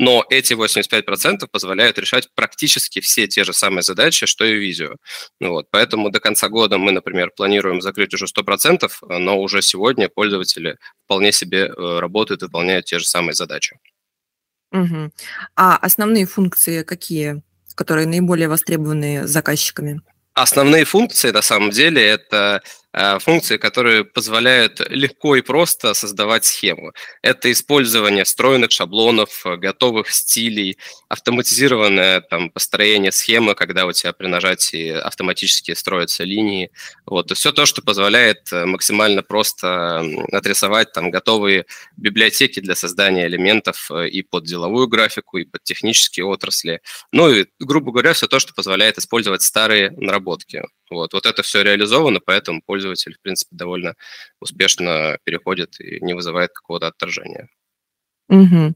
[0.00, 4.96] Но эти 85% позволяют решать практически все те же самые задачи, что и видео.
[5.40, 10.78] Вот, поэтому до конца года мы, например, планируем закрыть уже 100%, но уже сегодня пользователи
[11.04, 13.78] вполне себе э, работают, выполняют те же самые задачи.
[14.72, 15.10] Угу.
[15.56, 17.42] А основные функции какие,
[17.74, 20.00] которые наиболее востребованы заказчиками?
[20.32, 22.62] Основные функции, на самом деле, это
[23.20, 26.92] функции, которые позволяют легко и просто создавать схему.
[27.22, 30.76] Это использование встроенных шаблонов, э, готовых стилей,
[31.08, 36.70] автоматизированное там, построение схемы, когда у тебя при нажатии автоматически строятся линии.
[37.06, 37.30] Вот.
[37.30, 43.90] И все то, что позволяет э, максимально просто отрисовать там, готовые библиотеки для создания элементов
[43.90, 46.80] и под деловую графику, и под технические отрасли.
[47.12, 50.64] Ну и, грубо говоря, все то, что позволяет использовать старые наработки.
[50.90, 53.94] Вот, вот это все реализовано, поэтому пользователь, в принципе, довольно
[54.40, 57.48] успешно переходит и не вызывает какого-то отторжения.
[58.30, 58.74] Угу.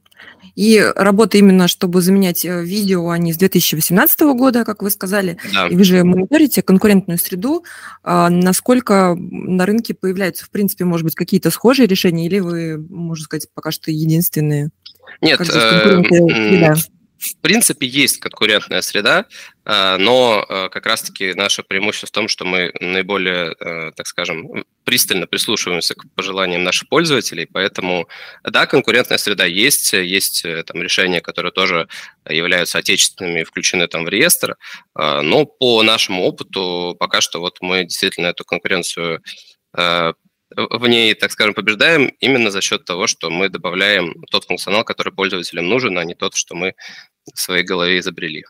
[0.56, 5.38] И работа именно, чтобы заменять э, видео, они с 2018 года, как вы сказали.
[5.52, 5.68] Да.
[5.68, 7.64] И вы же мониторите конкурентную среду.
[8.02, 13.24] А насколько на рынке появляются, в принципе, может быть, какие-то схожие решения, или вы, можно
[13.24, 14.70] сказать, пока что единственные?
[15.20, 16.74] Нет, э,
[17.24, 19.24] в принципе, есть конкурентная среда, а,
[19.66, 25.26] но а, как раз-таки наше преимущество в том, что мы наиболее, а, так скажем, пристально
[25.26, 28.06] прислушиваемся к пожеланиям наших пользователей, поэтому,
[28.42, 31.88] да, конкурентная среда есть, есть э, там решения, которые тоже
[32.28, 34.56] являются отечественными, включены там в реестр,
[34.94, 39.22] но по нашему опыту пока что вот мы действительно эту конкуренцию
[39.72, 45.12] в ней, так скажем, побеждаем именно за счет того, что мы добавляем тот функционал, который
[45.12, 46.74] пользователям нужен, а не тот, что мы
[47.32, 48.44] в своей голове изобрели.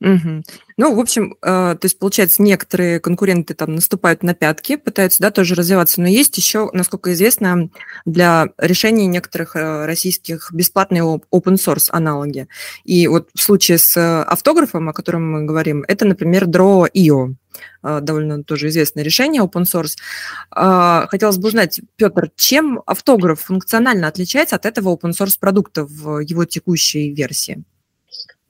[0.00, 0.44] Угу.
[0.76, 5.32] Ну, в общем, э, то есть, получается, некоторые конкуренты там наступают на пятки, пытаются, да,
[5.32, 7.68] тоже развиваться, но есть еще, насколько известно,
[8.04, 12.46] для решения некоторых э, российских бесплатные open source аналоги.
[12.84, 17.34] И вот в случае с э, автографом, о котором мы говорим, это, например, Draw.io,
[17.82, 19.96] э, довольно тоже известное решение open source.
[20.54, 26.20] Э, хотелось бы узнать, Петр, чем автограф функционально отличается от этого open source продукта в
[26.20, 27.64] его текущей версии?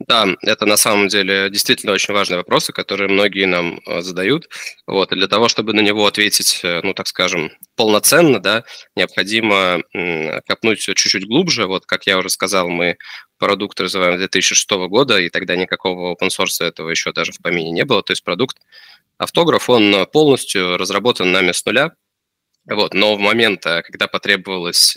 [0.07, 4.47] Да, это на самом деле действительно очень важные вопросы, которые многие нам э, задают.
[4.87, 8.63] Вот, и для того, чтобы на него ответить, э, ну, так скажем, полноценно, да,
[8.95, 9.83] необходимо
[10.47, 11.65] копнуть чуть-чуть глубже.
[11.67, 12.97] Вот, как я уже сказал, мы
[13.37, 17.71] продукт развиваем с 2006 года, и тогда никакого open source этого еще даже в помине
[17.71, 18.01] не было.
[18.01, 18.57] То есть продукт
[19.17, 21.91] автограф, он полностью разработан нами с нуля.
[22.69, 24.95] Вот, но в момент, э, когда потребовалось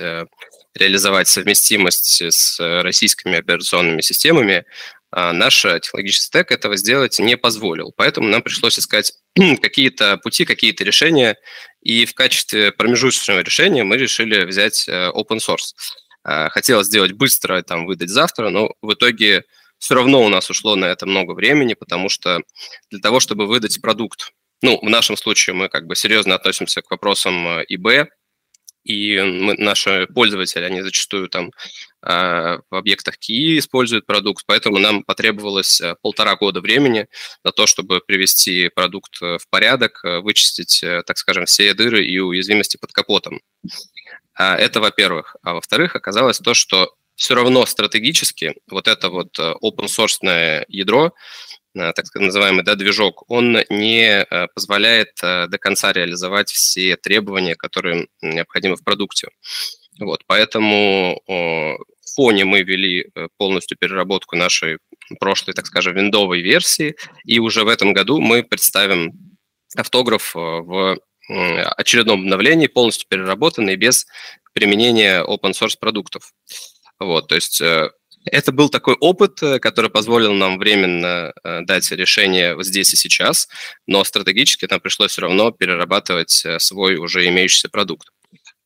[0.75, 4.65] реализовать совместимость с российскими операционными системами,
[5.15, 7.93] а наш технологический стек этого сделать не позволил.
[7.95, 9.13] Поэтому нам пришлось искать
[9.61, 11.37] какие-то пути, какие-то решения,
[11.83, 15.75] и в качестве промежуточного решения мы решили взять э, open source.
[16.25, 19.45] А, хотелось сделать быстро, там, выдать завтра, но в итоге
[19.79, 22.41] все равно у нас ушло на это много времени, потому что
[22.91, 24.33] для того, чтобы выдать продукт,
[24.63, 28.07] ну, в нашем случае мы как бы серьезно относимся к вопросам ИБ, э,
[28.85, 31.53] и мы, наши пользователи, они зачастую там
[32.03, 37.07] э, в объектах KI используют продукт, поэтому нам потребовалось э, полтора года времени
[37.45, 42.77] на то, чтобы привести продукт э, в порядок, вычистить, так скажем, все дыры и уязвимости
[42.77, 43.41] под капотом.
[44.35, 45.37] А это во-первых.
[45.43, 51.13] А во-вторых, оказалось то, что все равно стратегически вот это вот open source ядро,
[51.75, 58.85] так называемый да, движок, он не позволяет до конца реализовать все требования, которые необходимы в
[58.85, 59.29] продукте.
[59.99, 64.79] Вот, поэтому в фоне мы ввели полностью переработку нашей
[65.21, 69.13] прошлой, так скажем, виндовой версии, и уже в этом году мы представим
[69.77, 74.07] автограф в очередном обновлении, полностью переработанный, без
[74.53, 76.33] применения open source продуктов.
[76.99, 77.91] Вот, то есть э,
[78.25, 83.49] это был такой опыт, э, который позволил нам временно э, дать решение здесь и сейчас,
[83.87, 88.09] но стратегически нам пришлось все равно перерабатывать свой уже имеющийся продукт.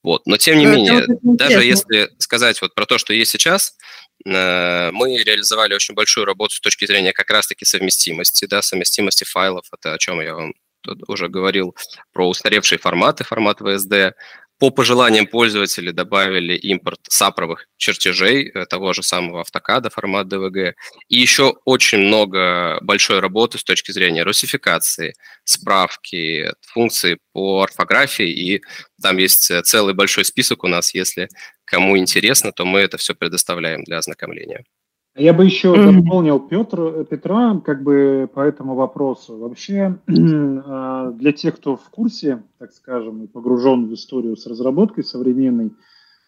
[0.03, 0.27] Вот.
[0.27, 3.77] Но тем не но менее, даже если сказать вот про то, что есть сейчас,
[4.25, 9.95] мы реализовали очень большую работу с точки зрения как раз-таки совместимости, да, совместимости файлов, это
[9.95, 10.55] о чем я вам
[11.09, 11.77] уже говорил
[12.13, 14.13] про устаревшие форматы, формат VSD.
[14.59, 20.73] По пожеланиям пользователей добавили импорт сапровых чертежей э, того же самого автокада, формат DVG.
[21.09, 25.15] И еще очень много большой работы с точки зрения русификации,
[25.45, 28.31] справки, функции по орфографии.
[28.31, 28.63] И
[29.03, 30.95] там есть э, целый большой список у нас.
[30.95, 31.29] Если
[31.67, 34.65] кому интересно, то мы это все предоставляем для ознакомления.
[35.19, 36.03] Я бы еще mm-hmm.
[36.03, 39.39] дополнил Петр, Петра как бы по этому вопросу.
[39.39, 45.05] Вообще, а, для тех, кто в курсе, так скажем, и погружен в историю с разработкой
[45.05, 45.73] современной,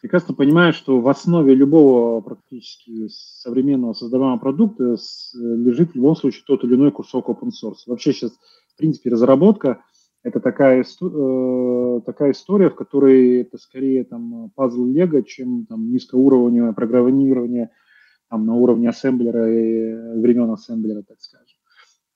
[0.01, 4.96] прекрасно понимает, что в основе любого практически современного создаваемого продукта
[5.35, 7.83] лежит в любом случае тот или иной кусок open source.
[7.87, 8.33] Вообще сейчас,
[8.72, 9.83] в принципе, разработка–
[10.22, 16.72] это такая, э, такая история, в которой это скорее там пазл Лего, чем там низкоуровневое
[16.72, 17.68] программирование–
[18.29, 21.47] там, на уровне ассемблера и времен ассемблера, так скажем.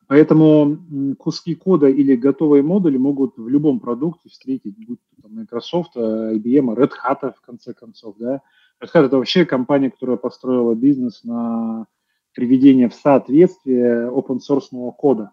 [0.07, 5.96] Поэтому куски кода или готовые модули могут в любом продукте встретить, будь то там, Microsoft,
[5.96, 8.16] IBM, Red Hat, в конце концов.
[8.18, 8.42] Да?
[8.83, 11.87] Red Hat– это вообще компания, которая построила бизнес на
[12.35, 15.33] приведение в соответствие open source кода,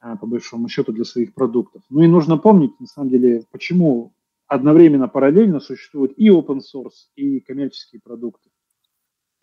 [0.00, 1.82] а, по большому счету, для своих продуктов.
[1.90, 4.12] Ну и нужно помнить, на самом деле, почему
[4.46, 8.50] одновременно, параллельно существуют и open source, и коммерческие продукты.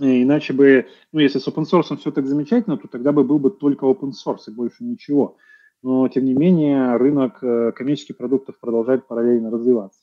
[0.02, 3.38] Э, иначе бы, ну, если с open source все так замечательно, то тогда бы был
[3.38, 5.38] бы только open source и больше ничего.
[5.84, 10.00] Но, тем не менее, рынок э, коммерческих продуктов продолжает параллельно развиваться.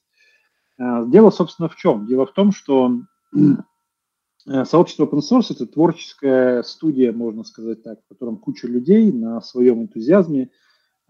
[0.79, 2.07] Э, дело, собственно, в чем?
[2.07, 3.01] Дело в том, что
[4.65, 9.83] сообщество open source– это творческая студия, можно сказать так, в котором куча людей на своем
[9.83, 10.51] энтузиазме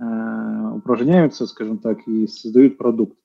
[0.00, 3.18] упражняются, скажем так, и создают продукт.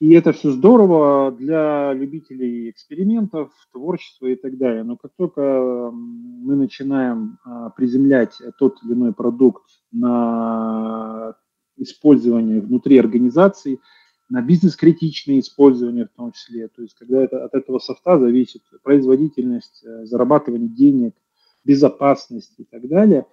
[0.00, 4.84] И это все здорово для любителей экспериментов, творчества и так далее.
[4.84, 11.34] Но как только мы начинаем а, приземлять тот или иной продукт на
[11.76, 13.80] использование внутри организации,
[14.28, 19.82] на бизнес-критичное использование в том числе, то есть когда это, от этого софта зависит производительность,
[19.84, 21.14] э, зарабатывание денег,
[21.64, 23.26] безопасность и так далее,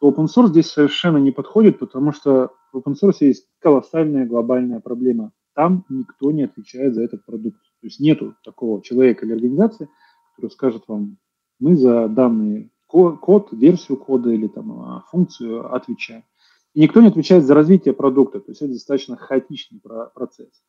[0.00, 4.80] то open source здесь совершенно не подходит, потому что в open source есть колоссальная глобальная
[4.80, 7.60] проблема– там никто не отвечает за этот продукт.
[7.80, 9.88] То есть нету такого человека или организации,
[10.34, 11.18] который скажет вам,
[11.58, 16.24] мы за данный код, версию кода или там а, функцию отвечаем.
[16.74, 19.80] И никто не отвечает за развитие продукта, то есть это достаточно хаотичный
[20.14, 20.62] процесс.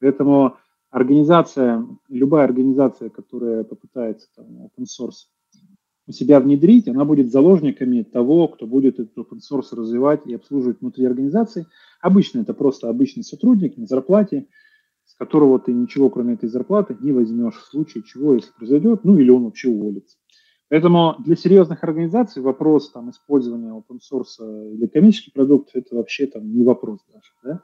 [0.00, 0.56] Поэтому
[0.90, 5.28] организация, любая организация, которая попытается там, open source
[6.06, 10.80] у себя внедрить, она будет заложниками того, кто будет этот open source развивать и обслуживать
[10.80, 11.66] внутри организации.
[12.00, 14.46] Обычно это просто обычный сотрудник на зарплате,
[15.06, 19.18] с которого ты ничего, кроме этой зарплаты, не возьмешь в случае чего, если произойдет, ну
[19.18, 20.18] или он вообще уволится.
[20.68, 26.50] Поэтому для серьезных организаций вопрос там, использования open source или коммерческих продуктов это вообще там,
[26.52, 27.30] не вопрос даже.
[27.42, 27.62] Да?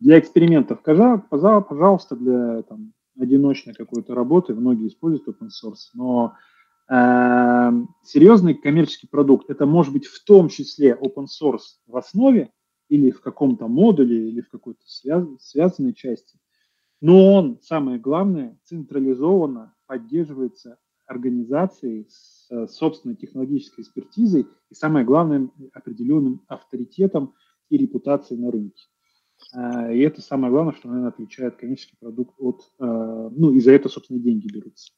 [0.00, 6.34] Для экспериментов, пожалуйста, для там, одиночной какой-то работы многие используют open source, но
[6.88, 7.72] э,
[8.04, 12.52] серьезный коммерческий продукт, это может быть в том числе open source в основе
[12.88, 16.38] или в каком-то модуле, или в какой-то связ, связанной части.
[17.00, 25.50] Но он, самое главное, централизованно поддерживается организацией с э, собственной технологической экспертизой и, самое главное,
[25.72, 27.34] определенным авторитетом
[27.70, 28.82] и репутацией на рынке.
[29.54, 32.62] Э, и это самое главное, что, наверное, отличает коммерческий продукт от...
[32.80, 34.92] Э, ну, и за это, собственно, деньги берутся.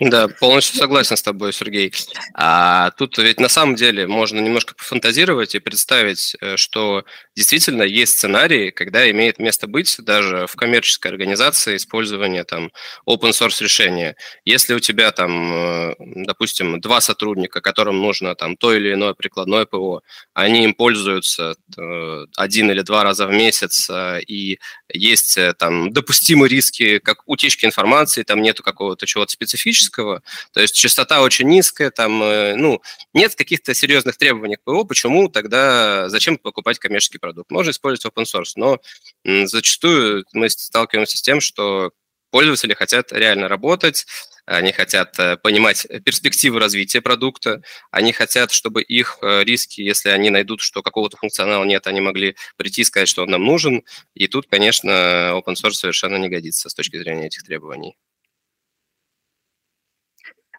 [0.00, 1.92] Да, полностью согласен с тобой, Сергей.
[2.34, 7.04] А тут ведь на самом деле можно немножко пофантазировать и представить, э, что
[7.40, 12.70] действительно есть сценарии, когда имеет место быть даже в коммерческой организации использование там
[13.08, 14.14] open source решения.
[14.44, 19.64] Если у тебя там, э, допустим, два сотрудника, которым нужно там то или иное прикладное
[19.64, 20.02] ПО,
[20.34, 24.58] они им пользуются э, один или два раза в месяц, э, и
[24.92, 30.22] есть там допустимые риски, как утечки информации, там нету какого-то чего-то специфического,
[30.52, 32.82] то есть частота очень низкая, там, ну,
[33.14, 37.29] нет каких-то серьезных требований к ПО, почему тогда, зачем покупать коммерческий продукт?
[37.48, 38.78] Можно использовать open source, но
[39.24, 41.92] зачастую мы сталкиваемся с тем, что
[42.30, 44.06] пользователи хотят реально работать,
[44.46, 47.62] они хотят э, понимать перспективы развития продукта,
[47.92, 52.36] они хотят, чтобы их э, риски, если они найдут, что какого-то функционала нет, они могли
[52.56, 53.84] прийти и сказать, что он нам нужен.
[54.14, 54.88] И тут, конечно,
[55.34, 57.96] open source совершенно не годится с точки зрения этих требований.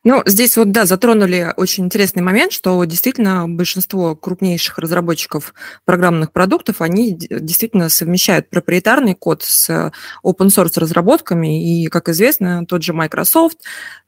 [0.03, 5.53] Ну, здесь вот, да, затронули очень интересный момент, что действительно большинство крупнейших разработчиков
[5.85, 9.69] программных продуктов, они действительно совмещают проприетарный код с
[10.25, 13.59] open source разработками, и, как известно, тот же Microsoft,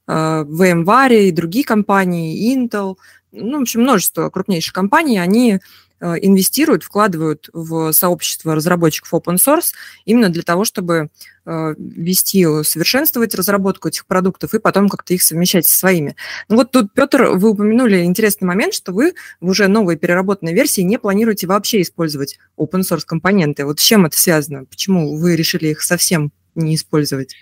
[0.08, 2.96] э, VMware и другие компании, Intel,
[3.32, 5.60] ну, в общем, множество крупнейших компаний, они
[6.04, 9.74] инвестируют, вкладывают в сообщество разработчиков open source
[10.06, 11.10] именно для того, чтобы
[11.45, 16.16] э, вести, совершенствовать разработку этих продуктов и потом как-то их совмещать со своими.
[16.49, 20.82] Ну вот тут, Петр, вы упомянули интересный момент, что вы в уже новой переработанной версии
[20.82, 23.66] не планируете вообще использовать open source компоненты.
[23.66, 24.66] Вот с чем это связано?
[24.66, 27.36] Почему вы решили их совсем не использовать?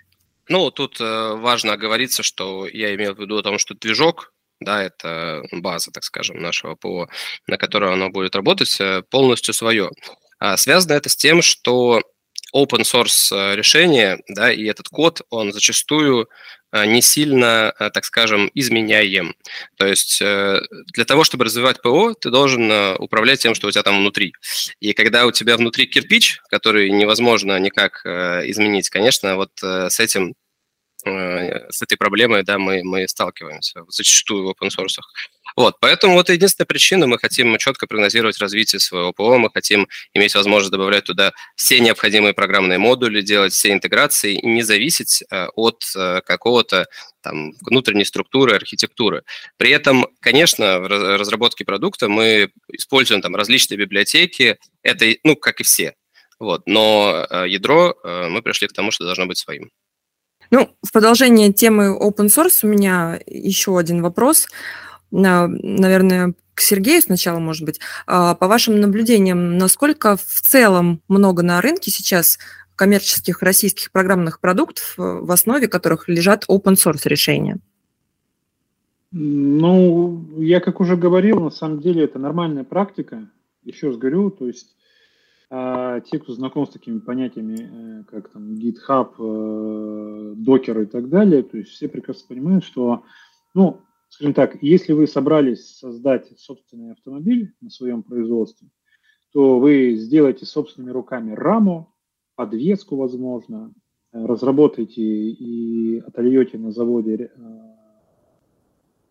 [0.50, 4.84] Ну, тут э, важно оговориться, что я имел в виду о том, что движок да,
[4.84, 7.10] это база, так скажем, нашего ПО,
[7.48, 9.90] на которой оно будет работать, э, полностью свое.
[10.40, 12.02] А связано это с тем, что
[12.56, 16.30] open source э, решение, да, и этот код, он зачастую
[16.72, 19.36] э, не сильно, так скажем, изменяем.
[19.78, 24.00] То есть для того, чтобы развивать ПО, ты должен управлять тем, что у тебя там
[24.00, 24.34] внутри.
[24.80, 30.36] И когда у тебя внутри кирпич, который невозможно никак изменить, конечно, вот с этим
[31.04, 35.00] с этой проблемой, да, мы, мы сталкиваемся зачастую в open source.
[35.56, 40.36] Вот, поэтому вот единственная причина, мы хотим четко прогнозировать развитие своего ПО, мы хотим иметь
[40.36, 45.84] возможность добавлять туда все необходимые программные модули, делать все интеграции и не зависеть э, от
[45.96, 46.86] э, какого-то
[47.22, 49.24] там внутренней структуры, архитектуры.
[49.58, 55.64] При этом, конечно, в разработке продукта мы используем там различные библиотеки, это, ну, как и
[55.64, 55.96] все,
[56.40, 59.70] вот, но ядро мы пришли к тому, что должно быть своим.
[60.52, 64.48] Ну, в продолжение темы open source у меня еще один вопрос.
[65.10, 67.80] Наверное, к Сергею сначала, может быть.
[68.06, 72.38] А, по вашим наблюдениям, насколько в целом много на рынке сейчас
[72.76, 77.58] коммерческих российских программных продуктов, э, в основе которых лежат open source решения?
[79.12, 83.28] Ну, я как уже говорил, на самом деле это нормальная практика.
[83.64, 84.76] Еще раз говорю, то есть
[85.52, 91.44] те, кто знаком с такими понятиями, э, как там GitHub, э, Docker и так далее,
[91.44, 93.04] то есть все прекрасно понимают, что,
[93.54, 98.70] ну, скажем так, если вы собрались создать собственный автомобиль на своем производстве,
[99.34, 101.94] то вы сделаете собственными руками раму,
[102.36, 103.74] подвеску, возможно,
[104.14, 107.30] э, разработаете и отольете на заводе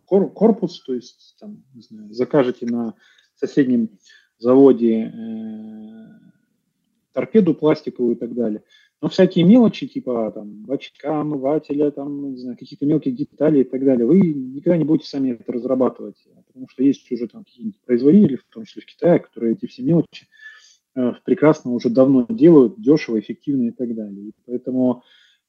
[0.07, 2.95] корпус, то есть там, не знаю, закажете на
[3.37, 3.91] соседнем
[4.39, 5.13] заводе
[7.21, 8.63] торпеду пластиковую и так далее.
[9.03, 13.85] Но всякие мелочи, типа там бачка, омывателя, там, не знаю, каких-то мелких деталей и так
[13.85, 16.17] далее, вы никогда не будете сами это разрабатывать,
[16.47, 19.83] потому что есть уже там какие-нибудь производители, в том числе в Китае, которые эти все
[19.83, 20.29] мелочи
[20.97, 24.29] э, прекрасно уже давно делают, дешево, эффективно и так далее.
[24.29, 25.03] И поэтому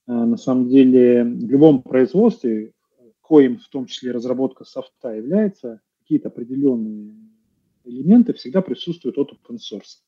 [0.07, 2.73] э, на самом деле в любом производстве,
[3.21, 7.15] коим в том числе разработка софта является, какие-то определенные
[7.83, 9.99] элементы всегда присутствуют от open source.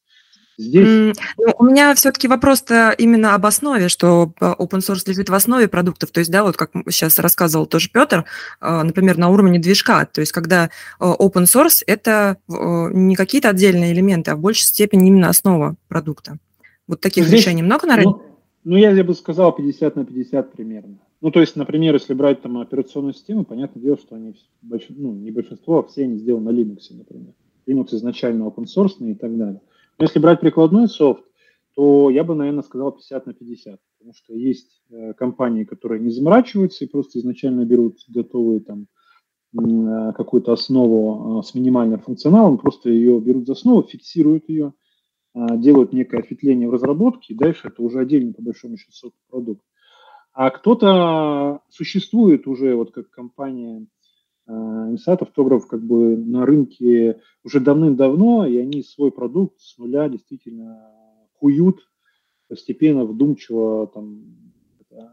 [0.57, 1.15] Здесь...
[1.37, 5.67] Ну, у меня все-таки вопрос-то именно об основе, что э, open source лежит в основе
[5.67, 6.11] продуктов.
[6.11, 8.25] То есть, да, вот как сейчас рассказывал тоже Петр,
[8.61, 10.05] э, например, на уровне движка.
[10.05, 15.07] То есть, когда э, open source– это не какие-то отдельные элементы, а в большей степени
[15.07, 16.37] именно основа продукта.
[16.87, 18.19] Вот таких Здесь, решений много на рынке?
[18.63, 20.99] Ну, ну, я бы сказал 50 на 50 примерно.
[21.21, 24.85] Ну, то есть, например, если брать там операционную систему, понятное дело, что они, больш...
[24.89, 27.33] ну, не большинство, а все они сделаны на Linux, например.
[27.65, 29.61] Linux изначально open source и так далее.
[29.99, 31.23] Если брать прикладной софт,
[31.75, 36.09] то я бы, наверное, сказал 50 на 50, потому что есть э, компании, которые не
[36.09, 38.87] заморачиваются и просто изначально берут готовые там
[39.57, 44.73] э, какую-то основу э, с минимальным функционалом, просто ее берут за основу, фиксируют ее,
[45.35, 49.65] э, делают некое осветление в разработке, и дальше это уже отдельный, по большому счету, продукт.
[50.33, 53.85] А кто-то существует уже, вот как компания
[54.47, 60.91] МСАТ автограф как бы на рынке уже давным-давно, и они свой продукт с нуля действительно
[61.33, 61.79] куют,
[62.47, 64.23] постепенно, вдумчиво, там,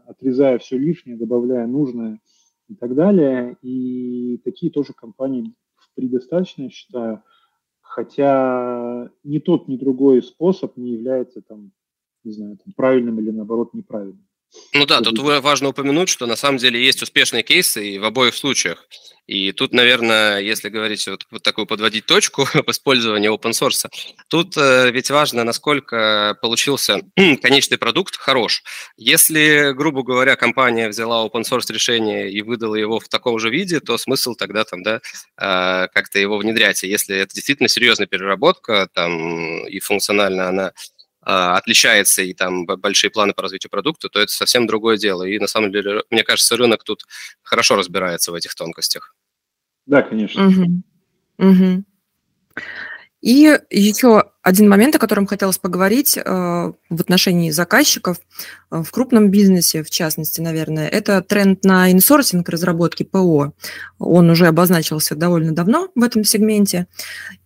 [0.05, 2.19] отрезая все лишнее, добавляя нужное
[2.67, 3.57] и так далее.
[3.61, 5.53] И такие тоже компании
[5.95, 7.23] предостаточно, я считаю.
[7.81, 11.71] Хотя ни тот, ни другой способ не является там,
[12.23, 14.27] не знаю, там, правильным или наоборот неправильным.
[14.73, 18.35] Ну да, тут важно упомянуть, что на самом деле есть успешные кейсы и в обоих
[18.35, 18.87] случаях.
[19.27, 23.89] И тут, наверное, если говорить вот, вот такую подводить точку в использовании open source,
[24.27, 27.01] тут э, ведь важно, насколько получился
[27.41, 28.63] конечный продукт хорош.
[28.97, 33.79] Если, грубо говоря, компания взяла open source решение и выдала его в таком же виде,
[33.79, 34.99] то смысл тогда там, да,
[35.37, 36.83] э, как-то его внедрять.
[36.83, 40.73] И если это действительно серьезная переработка, там, и функционально она
[41.21, 45.23] отличается и там большие планы по развитию продукта, то это совсем другое дело.
[45.23, 47.05] И на самом деле, мне кажется, рынок тут
[47.43, 49.15] хорошо разбирается в этих тонкостях.
[49.85, 50.47] Да, конечно.
[50.47, 50.83] Угу.
[51.37, 51.83] Угу.
[53.21, 58.17] И еще один момент, о котором хотелось поговорить э, в отношении заказчиков
[58.71, 63.53] э, в крупном бизнесе, в частности, наверное, это тренд на инсорсинг разработки ПО.
[63.99, 66.87] Он уже обозначился довольно давно в этом сегменте.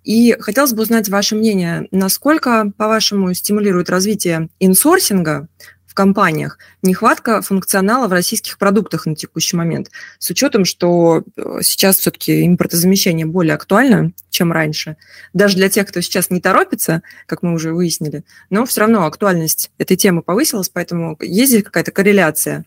[0.06, 5.50] И хотелось бы узнать ваше мнение, насколько, по-вашему, стимулирует развитие инсорсинга
[5.96, 9.90] компаниях нехватка функционала в российских продуктах на текущий момент,
[10.20, 14.98] с учетом, что э, сейчас все-таки импортозамещение более актуально, чем раньше.
[15.34, 19.72] Даже для тех, кто сейчас не торопится, как мы уже выяснили, но все равно актуальность
[19.80, 22.66] этой темы повысилась, поэтому есть здесь какая-то корреляция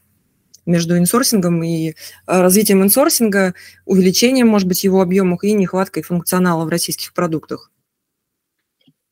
[0.66, 1.95] между инсорсингом и э,
[2.26, 3.55] развитием инсорсинга,
[3.85, 7.70] увеличением, может быть, его объемов и нехваткой функционала в российских продуктах?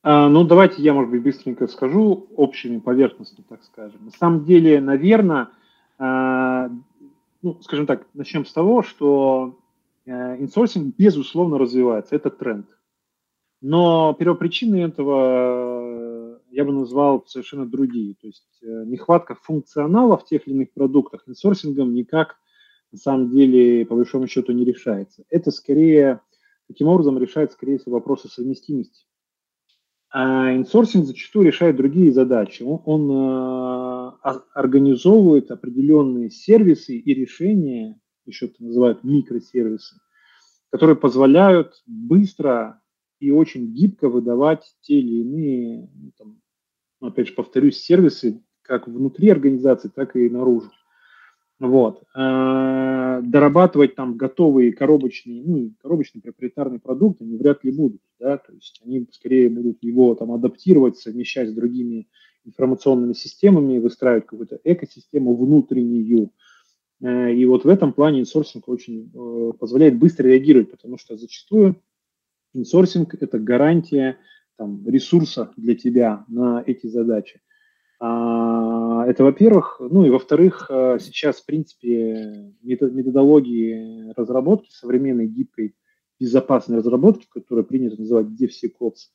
[0.09, 4.05] А, ну, давайте я, может быть, быстренько скажу общими, поверхностно, так скажем.
[4.05, 5.49] На самом деле, наверное,
[5.99, 6.69] а,
[7.41, 9.59] ну, скажем так, начнем с того, что
[10.05, 12.15] э, инсорсинг, безусловно, развивается.
[12.15, 12.67] Это тренд.
[13.59, 18.15] Но первопричины этого я бы назвал совершенно другие.
[18.15, 22.37] То есть э, нехватка функционала в тех или иных продуктах инсорсингом никак
[22.93, 25.25] на самом деле по большому счету не решается.
[25.29, 26.21] Это скорее,
[26.69, 29.06] таким образом решает, скорее всего, вопросы совместимости
[30.09, 32.63] а инсорсинг зачастую решает другие задачи.
[32.63, 34.11] Он, он э,
[34.53, 39.95] организовывает определенные сервисы и решения, еще это называют микросервисы,
[40.71, 42.81] которые позволяют быстро
[43.19, 46.41] и очень гибко выдавать те или иные, ну, там,
[47.01, 50.71] ну, опять же, повторюсь, сервисы как внутри организации, так и наружу.
[51.59, 52.03] Вот.
[52.13, 58.53] А, дорабатывать там готовые коробочные, ну, коробочные проприетарные продукты они вряд ли будут, да, то
[58.53, 62.07] есть они скорее будут его там адаптировать, совмещать с другими
[62.45, 66.31] информационными системами, выстраивать какую-то экосистему внутреннюю.
[67.01, 71.81] Э, и вот в этом плане инсорсинг очень э, позволяет быстро реагировать, потому что зачастую
[72.53, 74.17] инсорсинг– это гарантия
[74.57, 77.41] там, ресурса для тебя на эти задачи.
[77.99, 79.77] А, это, во-первых.
[79.79, 85.75] Ну и, во-вторых, э, сейчас, в принципе, методологии разработки, современной гибкой
[86.19, 89.11] безопасной разработки, которую принято называть DevSecOps,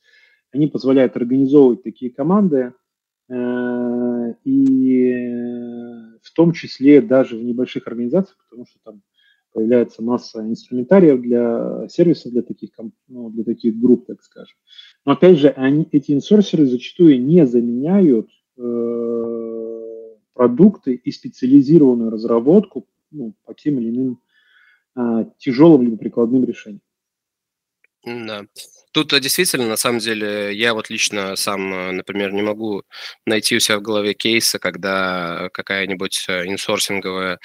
[0.52, 2.74] они позволяют организовывать такие команды,
[3.28, 5.14] э, и
[6.22, 9.02] в том числе даже в небольших организациях, потому что там
[9.52, 12.70] появляется масса инструментариев для сервисов, для таких,
[13.08, 14.56] ну, для таких групп, так скажем.
[15.04, 18.28] Но опять же, они, эти инсорсеры зачастую не заменяют
[20.34, 24.20] продукты и специализированную разработку ну, по тем или иным
[24.94, 26.82] а, тяжелым либо прикладным решениям.
[28.04, 28.46] Да.
[28.92, 32.82] Тут э, действительно, на самом деле, я вот лично сам, э, например, не могу
[33.24, 37.38] найти у себя в голове кейса, когда какая-нибудь инсорсинговая,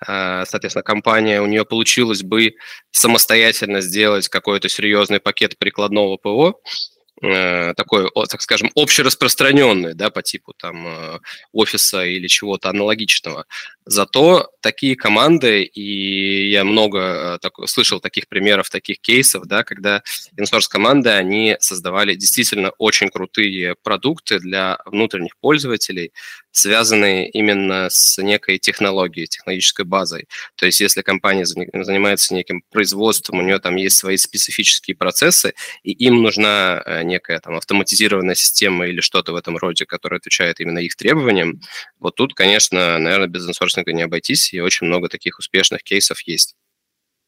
[0.00, 2.54] соответственно, компания, у нее получилось бы
[2.92, 10.52] самостоятельно сделать какой-то серьезный пакет прикладного ПО, Э, такой, так скажем, общераспространенный, да, по типу
[10.52, 11.18] там э,
[11.52, 13.46] офиса или чего-то аналогичного.
[13.86, 20.02] Зато такие команды, и я много э, так, слышал таких примеров, таких кейсов, да, когда
[20.36, 26.12] инсорс команды, они создавали действительно очень крутые продукты для внутренних пользователей,
[26.56, 30.26] связанные именно с некой технологией, технологической базой.
[30.54, 35.52] То есть если компания занимается неким производством, у нее там есть свои специфические процессы,
[35.82, 40.58] и им нужна э, некая там автоматизированная система или что-то в этом роде, которая отвечает
[40.60, 41.60] именно их требованиям,
[42.00, 46.56] вот тут, конечно, наверное, без инсорсинга не обойтись, и очень много таких успешных кейсов есть.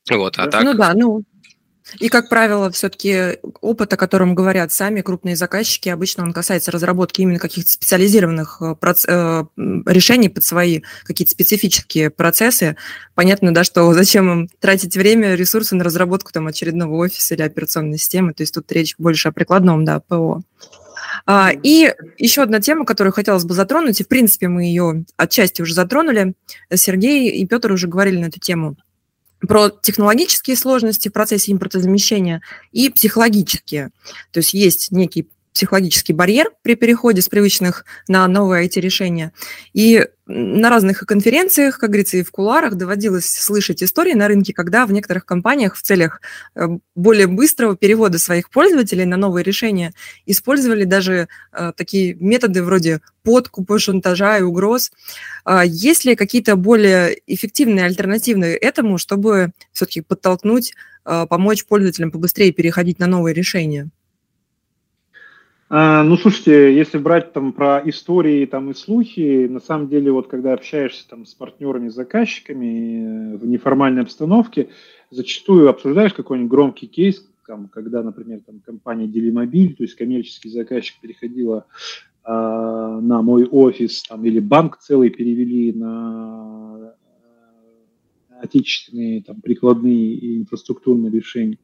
[0.08, 0.64] Вот, а так...
[0.64, 1.22] Ну да, ну,
[1.98, 7.22] И, как правило, все-таки опыт, о котором говорят сами крупные заказчики, обычно он касается разработки
[7.22, 9.04] именно каких-то специализированных э, проц...
[9.08, 12.76] Э, решений под свои какие-то специфические процессы.
[13.14, 17.98] Понятно, да, что зачем им тратить время, ресурсы на разработку там, очередного офиса или операционной
[17.98, 18.34] системы.
[18.34, 20.42] То есть тут речь больше о прикладном, да, ПО.
[21.26, 25.62] А, и еще одна тема, которую хотелось бы затронуть, и в принципе мы ее отчасти
[25.62, 26.34] уже затронули.
[26.74, 28.76] Сергей и Петр уже говорили на эту тему
[29.40, 33.90] про технологические сложности в процессе импортозамещения и психологические.
[34.32, 35.28] То есть есть некий
[35.58, 39.32] психологический барьер при переходе с привычных на новые IT-решения.
[39.72, 44.86] И на разных конференциях, как говорится, и в куларах доводилось слышать истории на рынке, когда
[44.86, 46.20] в некоторых компаниях в целях
[46.54, 49.94] э, более быстрого перевода своих пользователей на новые решения
[50.26, 54.92] использовали даже э, такие методы вроде подкупа, шантажа и угроз.
[55.44, 60.72] А есть ли какие-то более эффективные альтернативы этому, чтобы все-таки подтолкнуть,
[61.04, 63.90] э, помочь пользователям побыстрее переходить на новые решения?
[65.70, 70.26] А, ну, слушайте, если брать там про истории там и слухи, на самом деле, вот
[70.26, 74.70] когда общаешься там с партнерами, заказчиками э, в неформальной обстановке,
[75.10, 81.00] зачастую обсуждаешь какой-нибудь громкий кейс, там, когда, например, там компания Делимобиль, то есть коммерческий заказчик
[81.02, 81.66] переходила
[82.24, 86.94] э, на мой офис, там, или банк целый перевели на
[88.30, 91.58] э, отечественные там прикладные и инфраструктурные решения.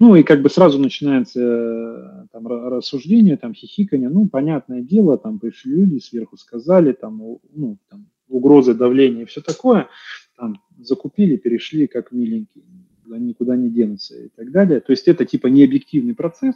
[0.00, 5.40] Ну и как бы сразу начинается э, там рассуждение, там хихикание, ну понятное дело, там
[5.40, 7.20] пришли люди, сверху сказали, там,
[7.52, 9.88] ну, там угрозы, давления и все такое,
[10.36, 12.64] там закупили, перешли как миленькие,
[13.06, 14.80] никуда не денутся и так далее.
[14.80, 16.54] То есть это типа не объективный процесс,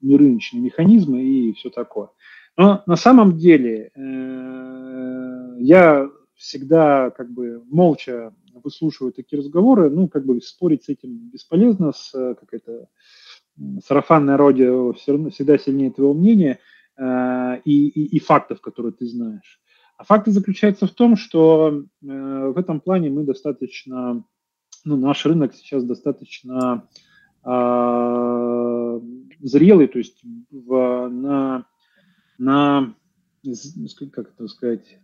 [0.00, 2.10] не рыночные механизмы и все такое.
[2.56, 8.32] Но на самом деле э, я всегда как бы молча
[8.62, 12.88] выслушиваю такие разговоры, ну, как бы спорить с этим бесполезно, с как это
[13.84, 16.58] сарафанное радио всегда сильнее твоего мнения
[16.96, 19.60] э, и, и, и фактов, которые ты знаешь.
[19.96, 24.24] А факты заключаются в том, что э, в этом плане мы достаточно,
[24.84, 26.86] ну, наш рынок сейчас достаточно
[27.44, 29.00] э,
[29.40, 31.66] зрелый, то есть в, на,
[32.36, 32.94] на,
[34.12, 34.98] как это сказать,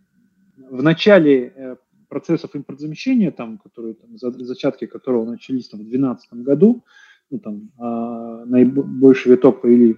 [0.57, 1.75] в начале э,
[2.13, 6.83] процессов импортзамещения, там, которые, там, зачатки которого начались там, в 2012 году,
[7.31, 9.95] ну, там, а, наибольший виток повели,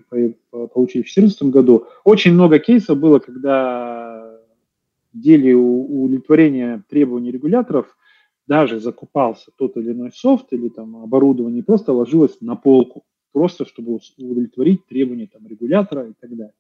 [0.50, 4.40] получили в 2014 году, очень много кейсов было, когда
[5.12, 7.98] в деле удовлетворения требований регуляторов
[8.48, 13.04] даже закупался тот или иной софт или там оборудование, просто ложилось на полку,
[13.34, 16.54] просто чтобы удовлетворить требования там, регулятора и так далее.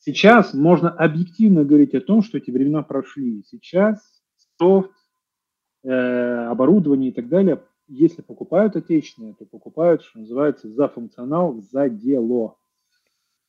[0.00, 3.44] Сейчас можно объективно говорить о том, что эти времена прошли.
[3.48, 4.15] Сейчас
[4.58, 4.90] софт,
[5.84, 11.88] э, оборудование и так далее, если покупают отечественные, то покупают, что называется, за функционал, за
[11.88, 12.56] дело.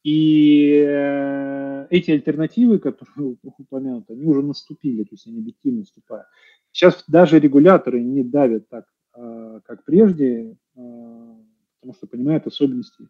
[0.03, 6.28] И э, эти альтернативы, которые упомянуты, они уже наступили, то есть они объективно наступают.
[6.72, 8.86] Сейчас даже регуляторы не давят так,
[9.16, 13.10] э, как прежде, э, потому что понимают особенности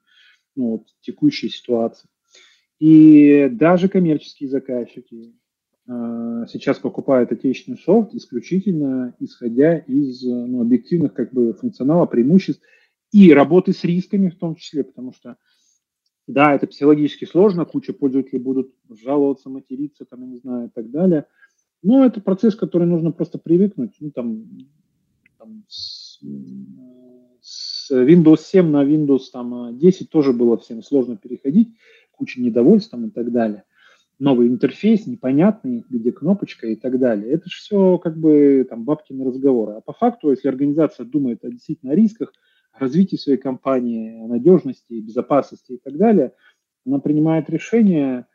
[0.55, 2.09] ну, вот, текущей ситуации.
[2.79, 5.33] И даже коммерческие заказчики
[5.87, 12.61] сейчас покупают отечественный софт исключительно исходя из ну, объективных как бы функционала, преимуществ
[13.13, 15.37] и работы с рисками в том числе, потому что
[16.27, 20.91] да, это психологически сложно, куча пользователей будут жаловаться, материться, там, я не знаю, и так
[20.91, 21.25] далее.
[21.81, 23.95] Но это процесс, который нужно просто привыкнуть.
[24.01, 24.45] Ну, там,
[25.37, 26.19] там с,
[27.41, 31.69] с Windows 7 на Windows там, 10 тоже было всем сложно переходить
[32.11, 33.63] куча недовольств там, и так далее.
[34.19, 37.31] Новый интерфейс, непонятный, где кнопочка и так далее.
[37.31, 39.73] Это же все как бы там бабкины разговоры.
[39.73, 42.33] А по факту, если организация думает о действительно рисках,
[42.71, 46.33] о развитии своей компании, о надежности, безопасности и так далее,
[46.85, 48.25] она принимает решение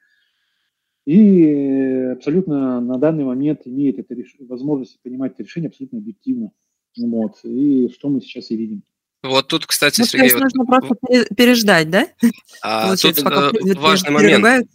[1.05, 4.37] и абсолютно на данный момент имеет это реш...
[4.41, 6.53] возможность принимать это решение абсолютно объективно.
[6.97, 7.41] Вот.
[7.43, 8.83] И что мы сейчас и видим.
[9.23, 10.33] Вот тут, кстати, ну, Сергей...
[10.33, 10.43] Вот...
[10.43, 10.95] нужно просто
[11.37, 12.07] переждать, да?
[12.63, 14.69] А, тут пока э, важный момент.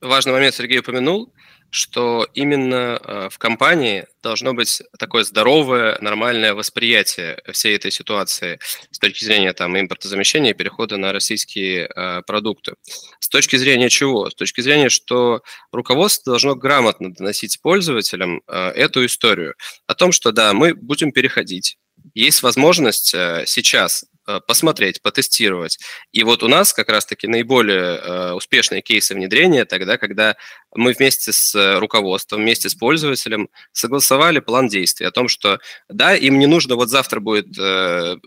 [0.00, 1.32] Важный момент Сергей упомянул,
[1.70, 8.58] что именно э, в компании должно быть такое здоровое, нормальное восприятие всей этой ситуации
[8.90, 12.74] с точки зрения там, импортозамещения и перехода на российские э, продукты.
[13.20, 14.30] С точки зрения чего?
[14.30, 19.54] С точки зрения, что руководство должно грамотно доносить пользователям э, эту историю
[19.86, 21.76] о том, что да, мы будем переходить
[22.14, 23.14] есть возможность
[23.46, 24.06] сейчас
[24.38, 25.78] посмотреть, потестировать.
[26.12, 30.36] И вот у нас как раз-таки наиболее э, успешные кейсы внедрения тогда, когда
[30.74, 35.58] мы вместе с руководством, вместе с пользователем согласовали план действий о том, что
[35.88, 37.48] да, им не нужно вот завтра будет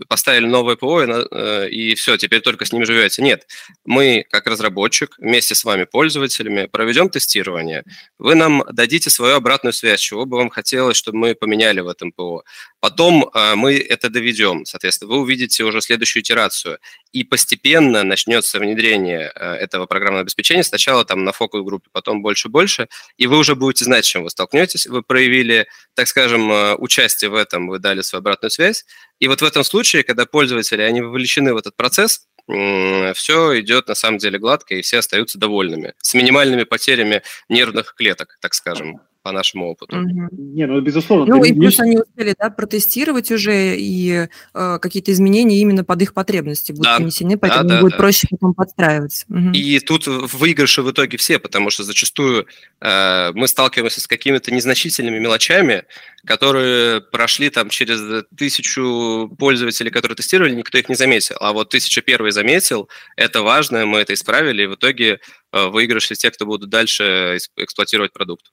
[0.07, 3.21] поставили новое ПО и, и все, теперь только с ним живете.
[3.21, 3.47] Нет,
[3.85, 7.83] мы как разработчик вместе с вами, пользователями, проведем тестирование.
[8.17, 12.11] Вы нам дадите свою обратную связь, чего бы вам хотелось, чтобы мы поменяли в этом
[12.11, 12.43] ПО.
[12.79, 16.79] Потом э, мы это доведем, соответственно, вы увидите уже следующую итерацию,
[17.13, 23.27] и постепенно начнется внедрение э, этого программного обеспечения, сначала там на фокус-группе, потом больше-больше, и
[23.27, 27.35] вы уже будете знать, с чем вы столкнетесь, вы проявили, так скажем, э, участие в
[27.35, 28.85] этом, вы дали свою обратную связь,
[29.19, 33.95] и вот в этом случае, когда пользователи, они вовлечены в этот процесс, все идет на
[33.95, 39.31] самом деле гладко, и все остаются довольными, с минимальными потерями нервных клеток, так скажем по
[39.31, 39.97] нашему опыту.
[39.97, 40.29] Угу.
[40.31, 41.25] Не, ну, безусловно.
[41.25, 46.13] Ну, и плюс они успели, да, протестировать уже, и э, какие-то изменения именно под их
[46.13, 46.97] потребности будут да.
[46.97, 47.97] внесены, поэтому да, да, будет да.
[47.97, 49.25] проще потом подстраиваться.
[49.29, 49.51] Угу.
[49.53, 52.47] И тут выигрыши в итоге все, потому что зачастую
[52.81, 55.85] э, мы сталкиваемся с какими-то незначительными мелочами,
[56.25, 61.37] которые прошли там через тысячу пользователей, которые тестировали, никто их не заметил.
[61.39, 65.19] А вот тысяча первый заметил, это важно, мы это исправили, и в итоге
[65.53, 68.51] э, выигрыши те, кто будут дальше эксплуатировать продукт.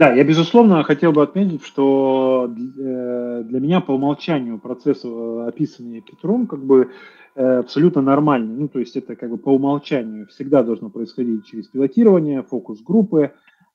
[0.00, 6.00] Да, я, безусловно, хотел бы отметить, что э, для меня по умолчанию процесс, э, описанный
[6.00, 6.88] Петром, как бы
[7.34, 8.56] э, абсолютно нормальный.
[8.56, 13.32] Ну, то есть это как бы по умолчанию всегда должно происходить через пилотирование, фокус-группы,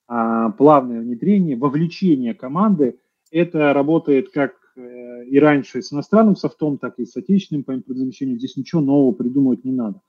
[0.08, 2.98] а, плавное внедрение, вовлечение команды.
[3.30, 8.40] Это работает как и раньше с иностранным софтом, так и с отечественным по импортозамещению.
[8.40, 10.02] Здесь ничего нового придумывать не надо.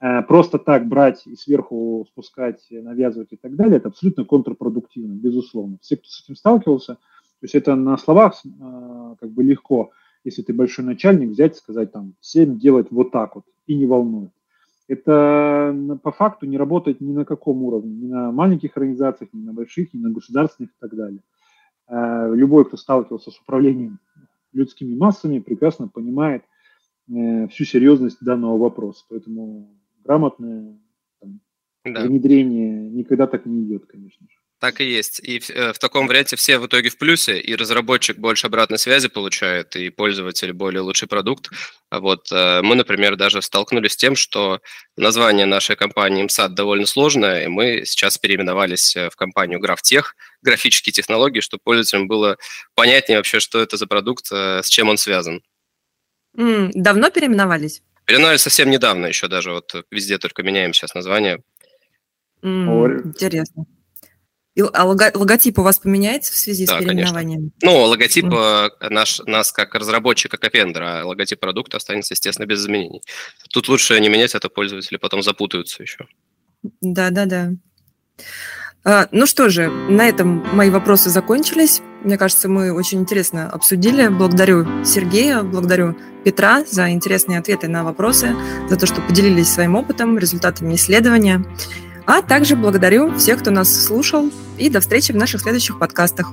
[0.00, 5.78] Э, просто так брать и сверху спускать, навязывать и так далее, это абсолютно контрпродуктивно, безусловно.
[5.80, 9.92] Все, кто с этим сталкивался, то есть это на словах э, как бы легко,
[10.24, 13.86] если ты большой начальник, взять и сказать там, всем делать вот так вот и не
[13.86, 14.30] волнует.
[14.88, 19.54] Это по факту не работает ни на каком уровне, ни на маленьких организациях, ни на
[19.54, 21.20] больших, ни на государственных и так далее.
[21.88, 24.00] Э, любой, кто сталкивался с управлением
[24.52, 26.44] людскими массами, прекрасно понимает
[27.06, 29.04] всю серьезность данного вопроса.
[29.10, 29.68] Поэтому
[30.04, 30.78] грамотное
[31.20, 31.40] там,
[31.84, 32.02] да.
[32.02, 34.38] внедрение никогда так не идет, конечно же.
[34.64, 35.20] Так и есть.
[35.22, 38.78] И в, э, в таком варианте все в итоге в плюсе, и разработчик больше обратной
[38.78, 41.50] связи получает, и пользователь более лучший продукт.
[41.90, 44.60] А вот э, мы, например, даже столкнулись с тем, что
[44.96, 50.04] название нашей компании MSAT довольно сложное, и мы сейчас переименовались э, в компанию GrafTech,
[50.40, 52.38] графические технологии, чтобы пользователям было
[52.74, 55.42] понятнее вообще, что это за продукт, с чем он связан.
[56.38, 57.82] Mm, давно переименовались?
[58.04, 61.42] Переновали совсем недавно еще даже, вот везде только меняем сейчас название.
[62.42, 63.66] Mm, интересно.
[64.54, 67.50] И, а лого, логотип у вас поменяется в связи да, с переименованием?
[67.58, 67.80] Конечно.
[67.80, 68.88] Ну, логотип mm.
[68.90, 73.02] наш, нас как разработчика, как вендора, а логотип продукта останется, естественно, без изменений.
[73.50, 76.06] Тут лучше не менять, а то пользователи потом запутаются еще.
[76.80, 77.50] Да-да-да.
[78.84, 81.80] А, ну что же, на этом мои вопросы закончились.
[82.02, 84.08] Мне кажется, мы очень интересно обсудили.
[84.08, 88.36] Благодарю Сергея, благодарю Петра за интересные ответы на вопросы,
[88.68, 91.44] за то, что поделились своим опытом, результатами исследования.
[92.06, 94.30] А также благодарю всех, кто нас слушал.
[94.58, 96.32] И до встречи в наших следующих подкастах.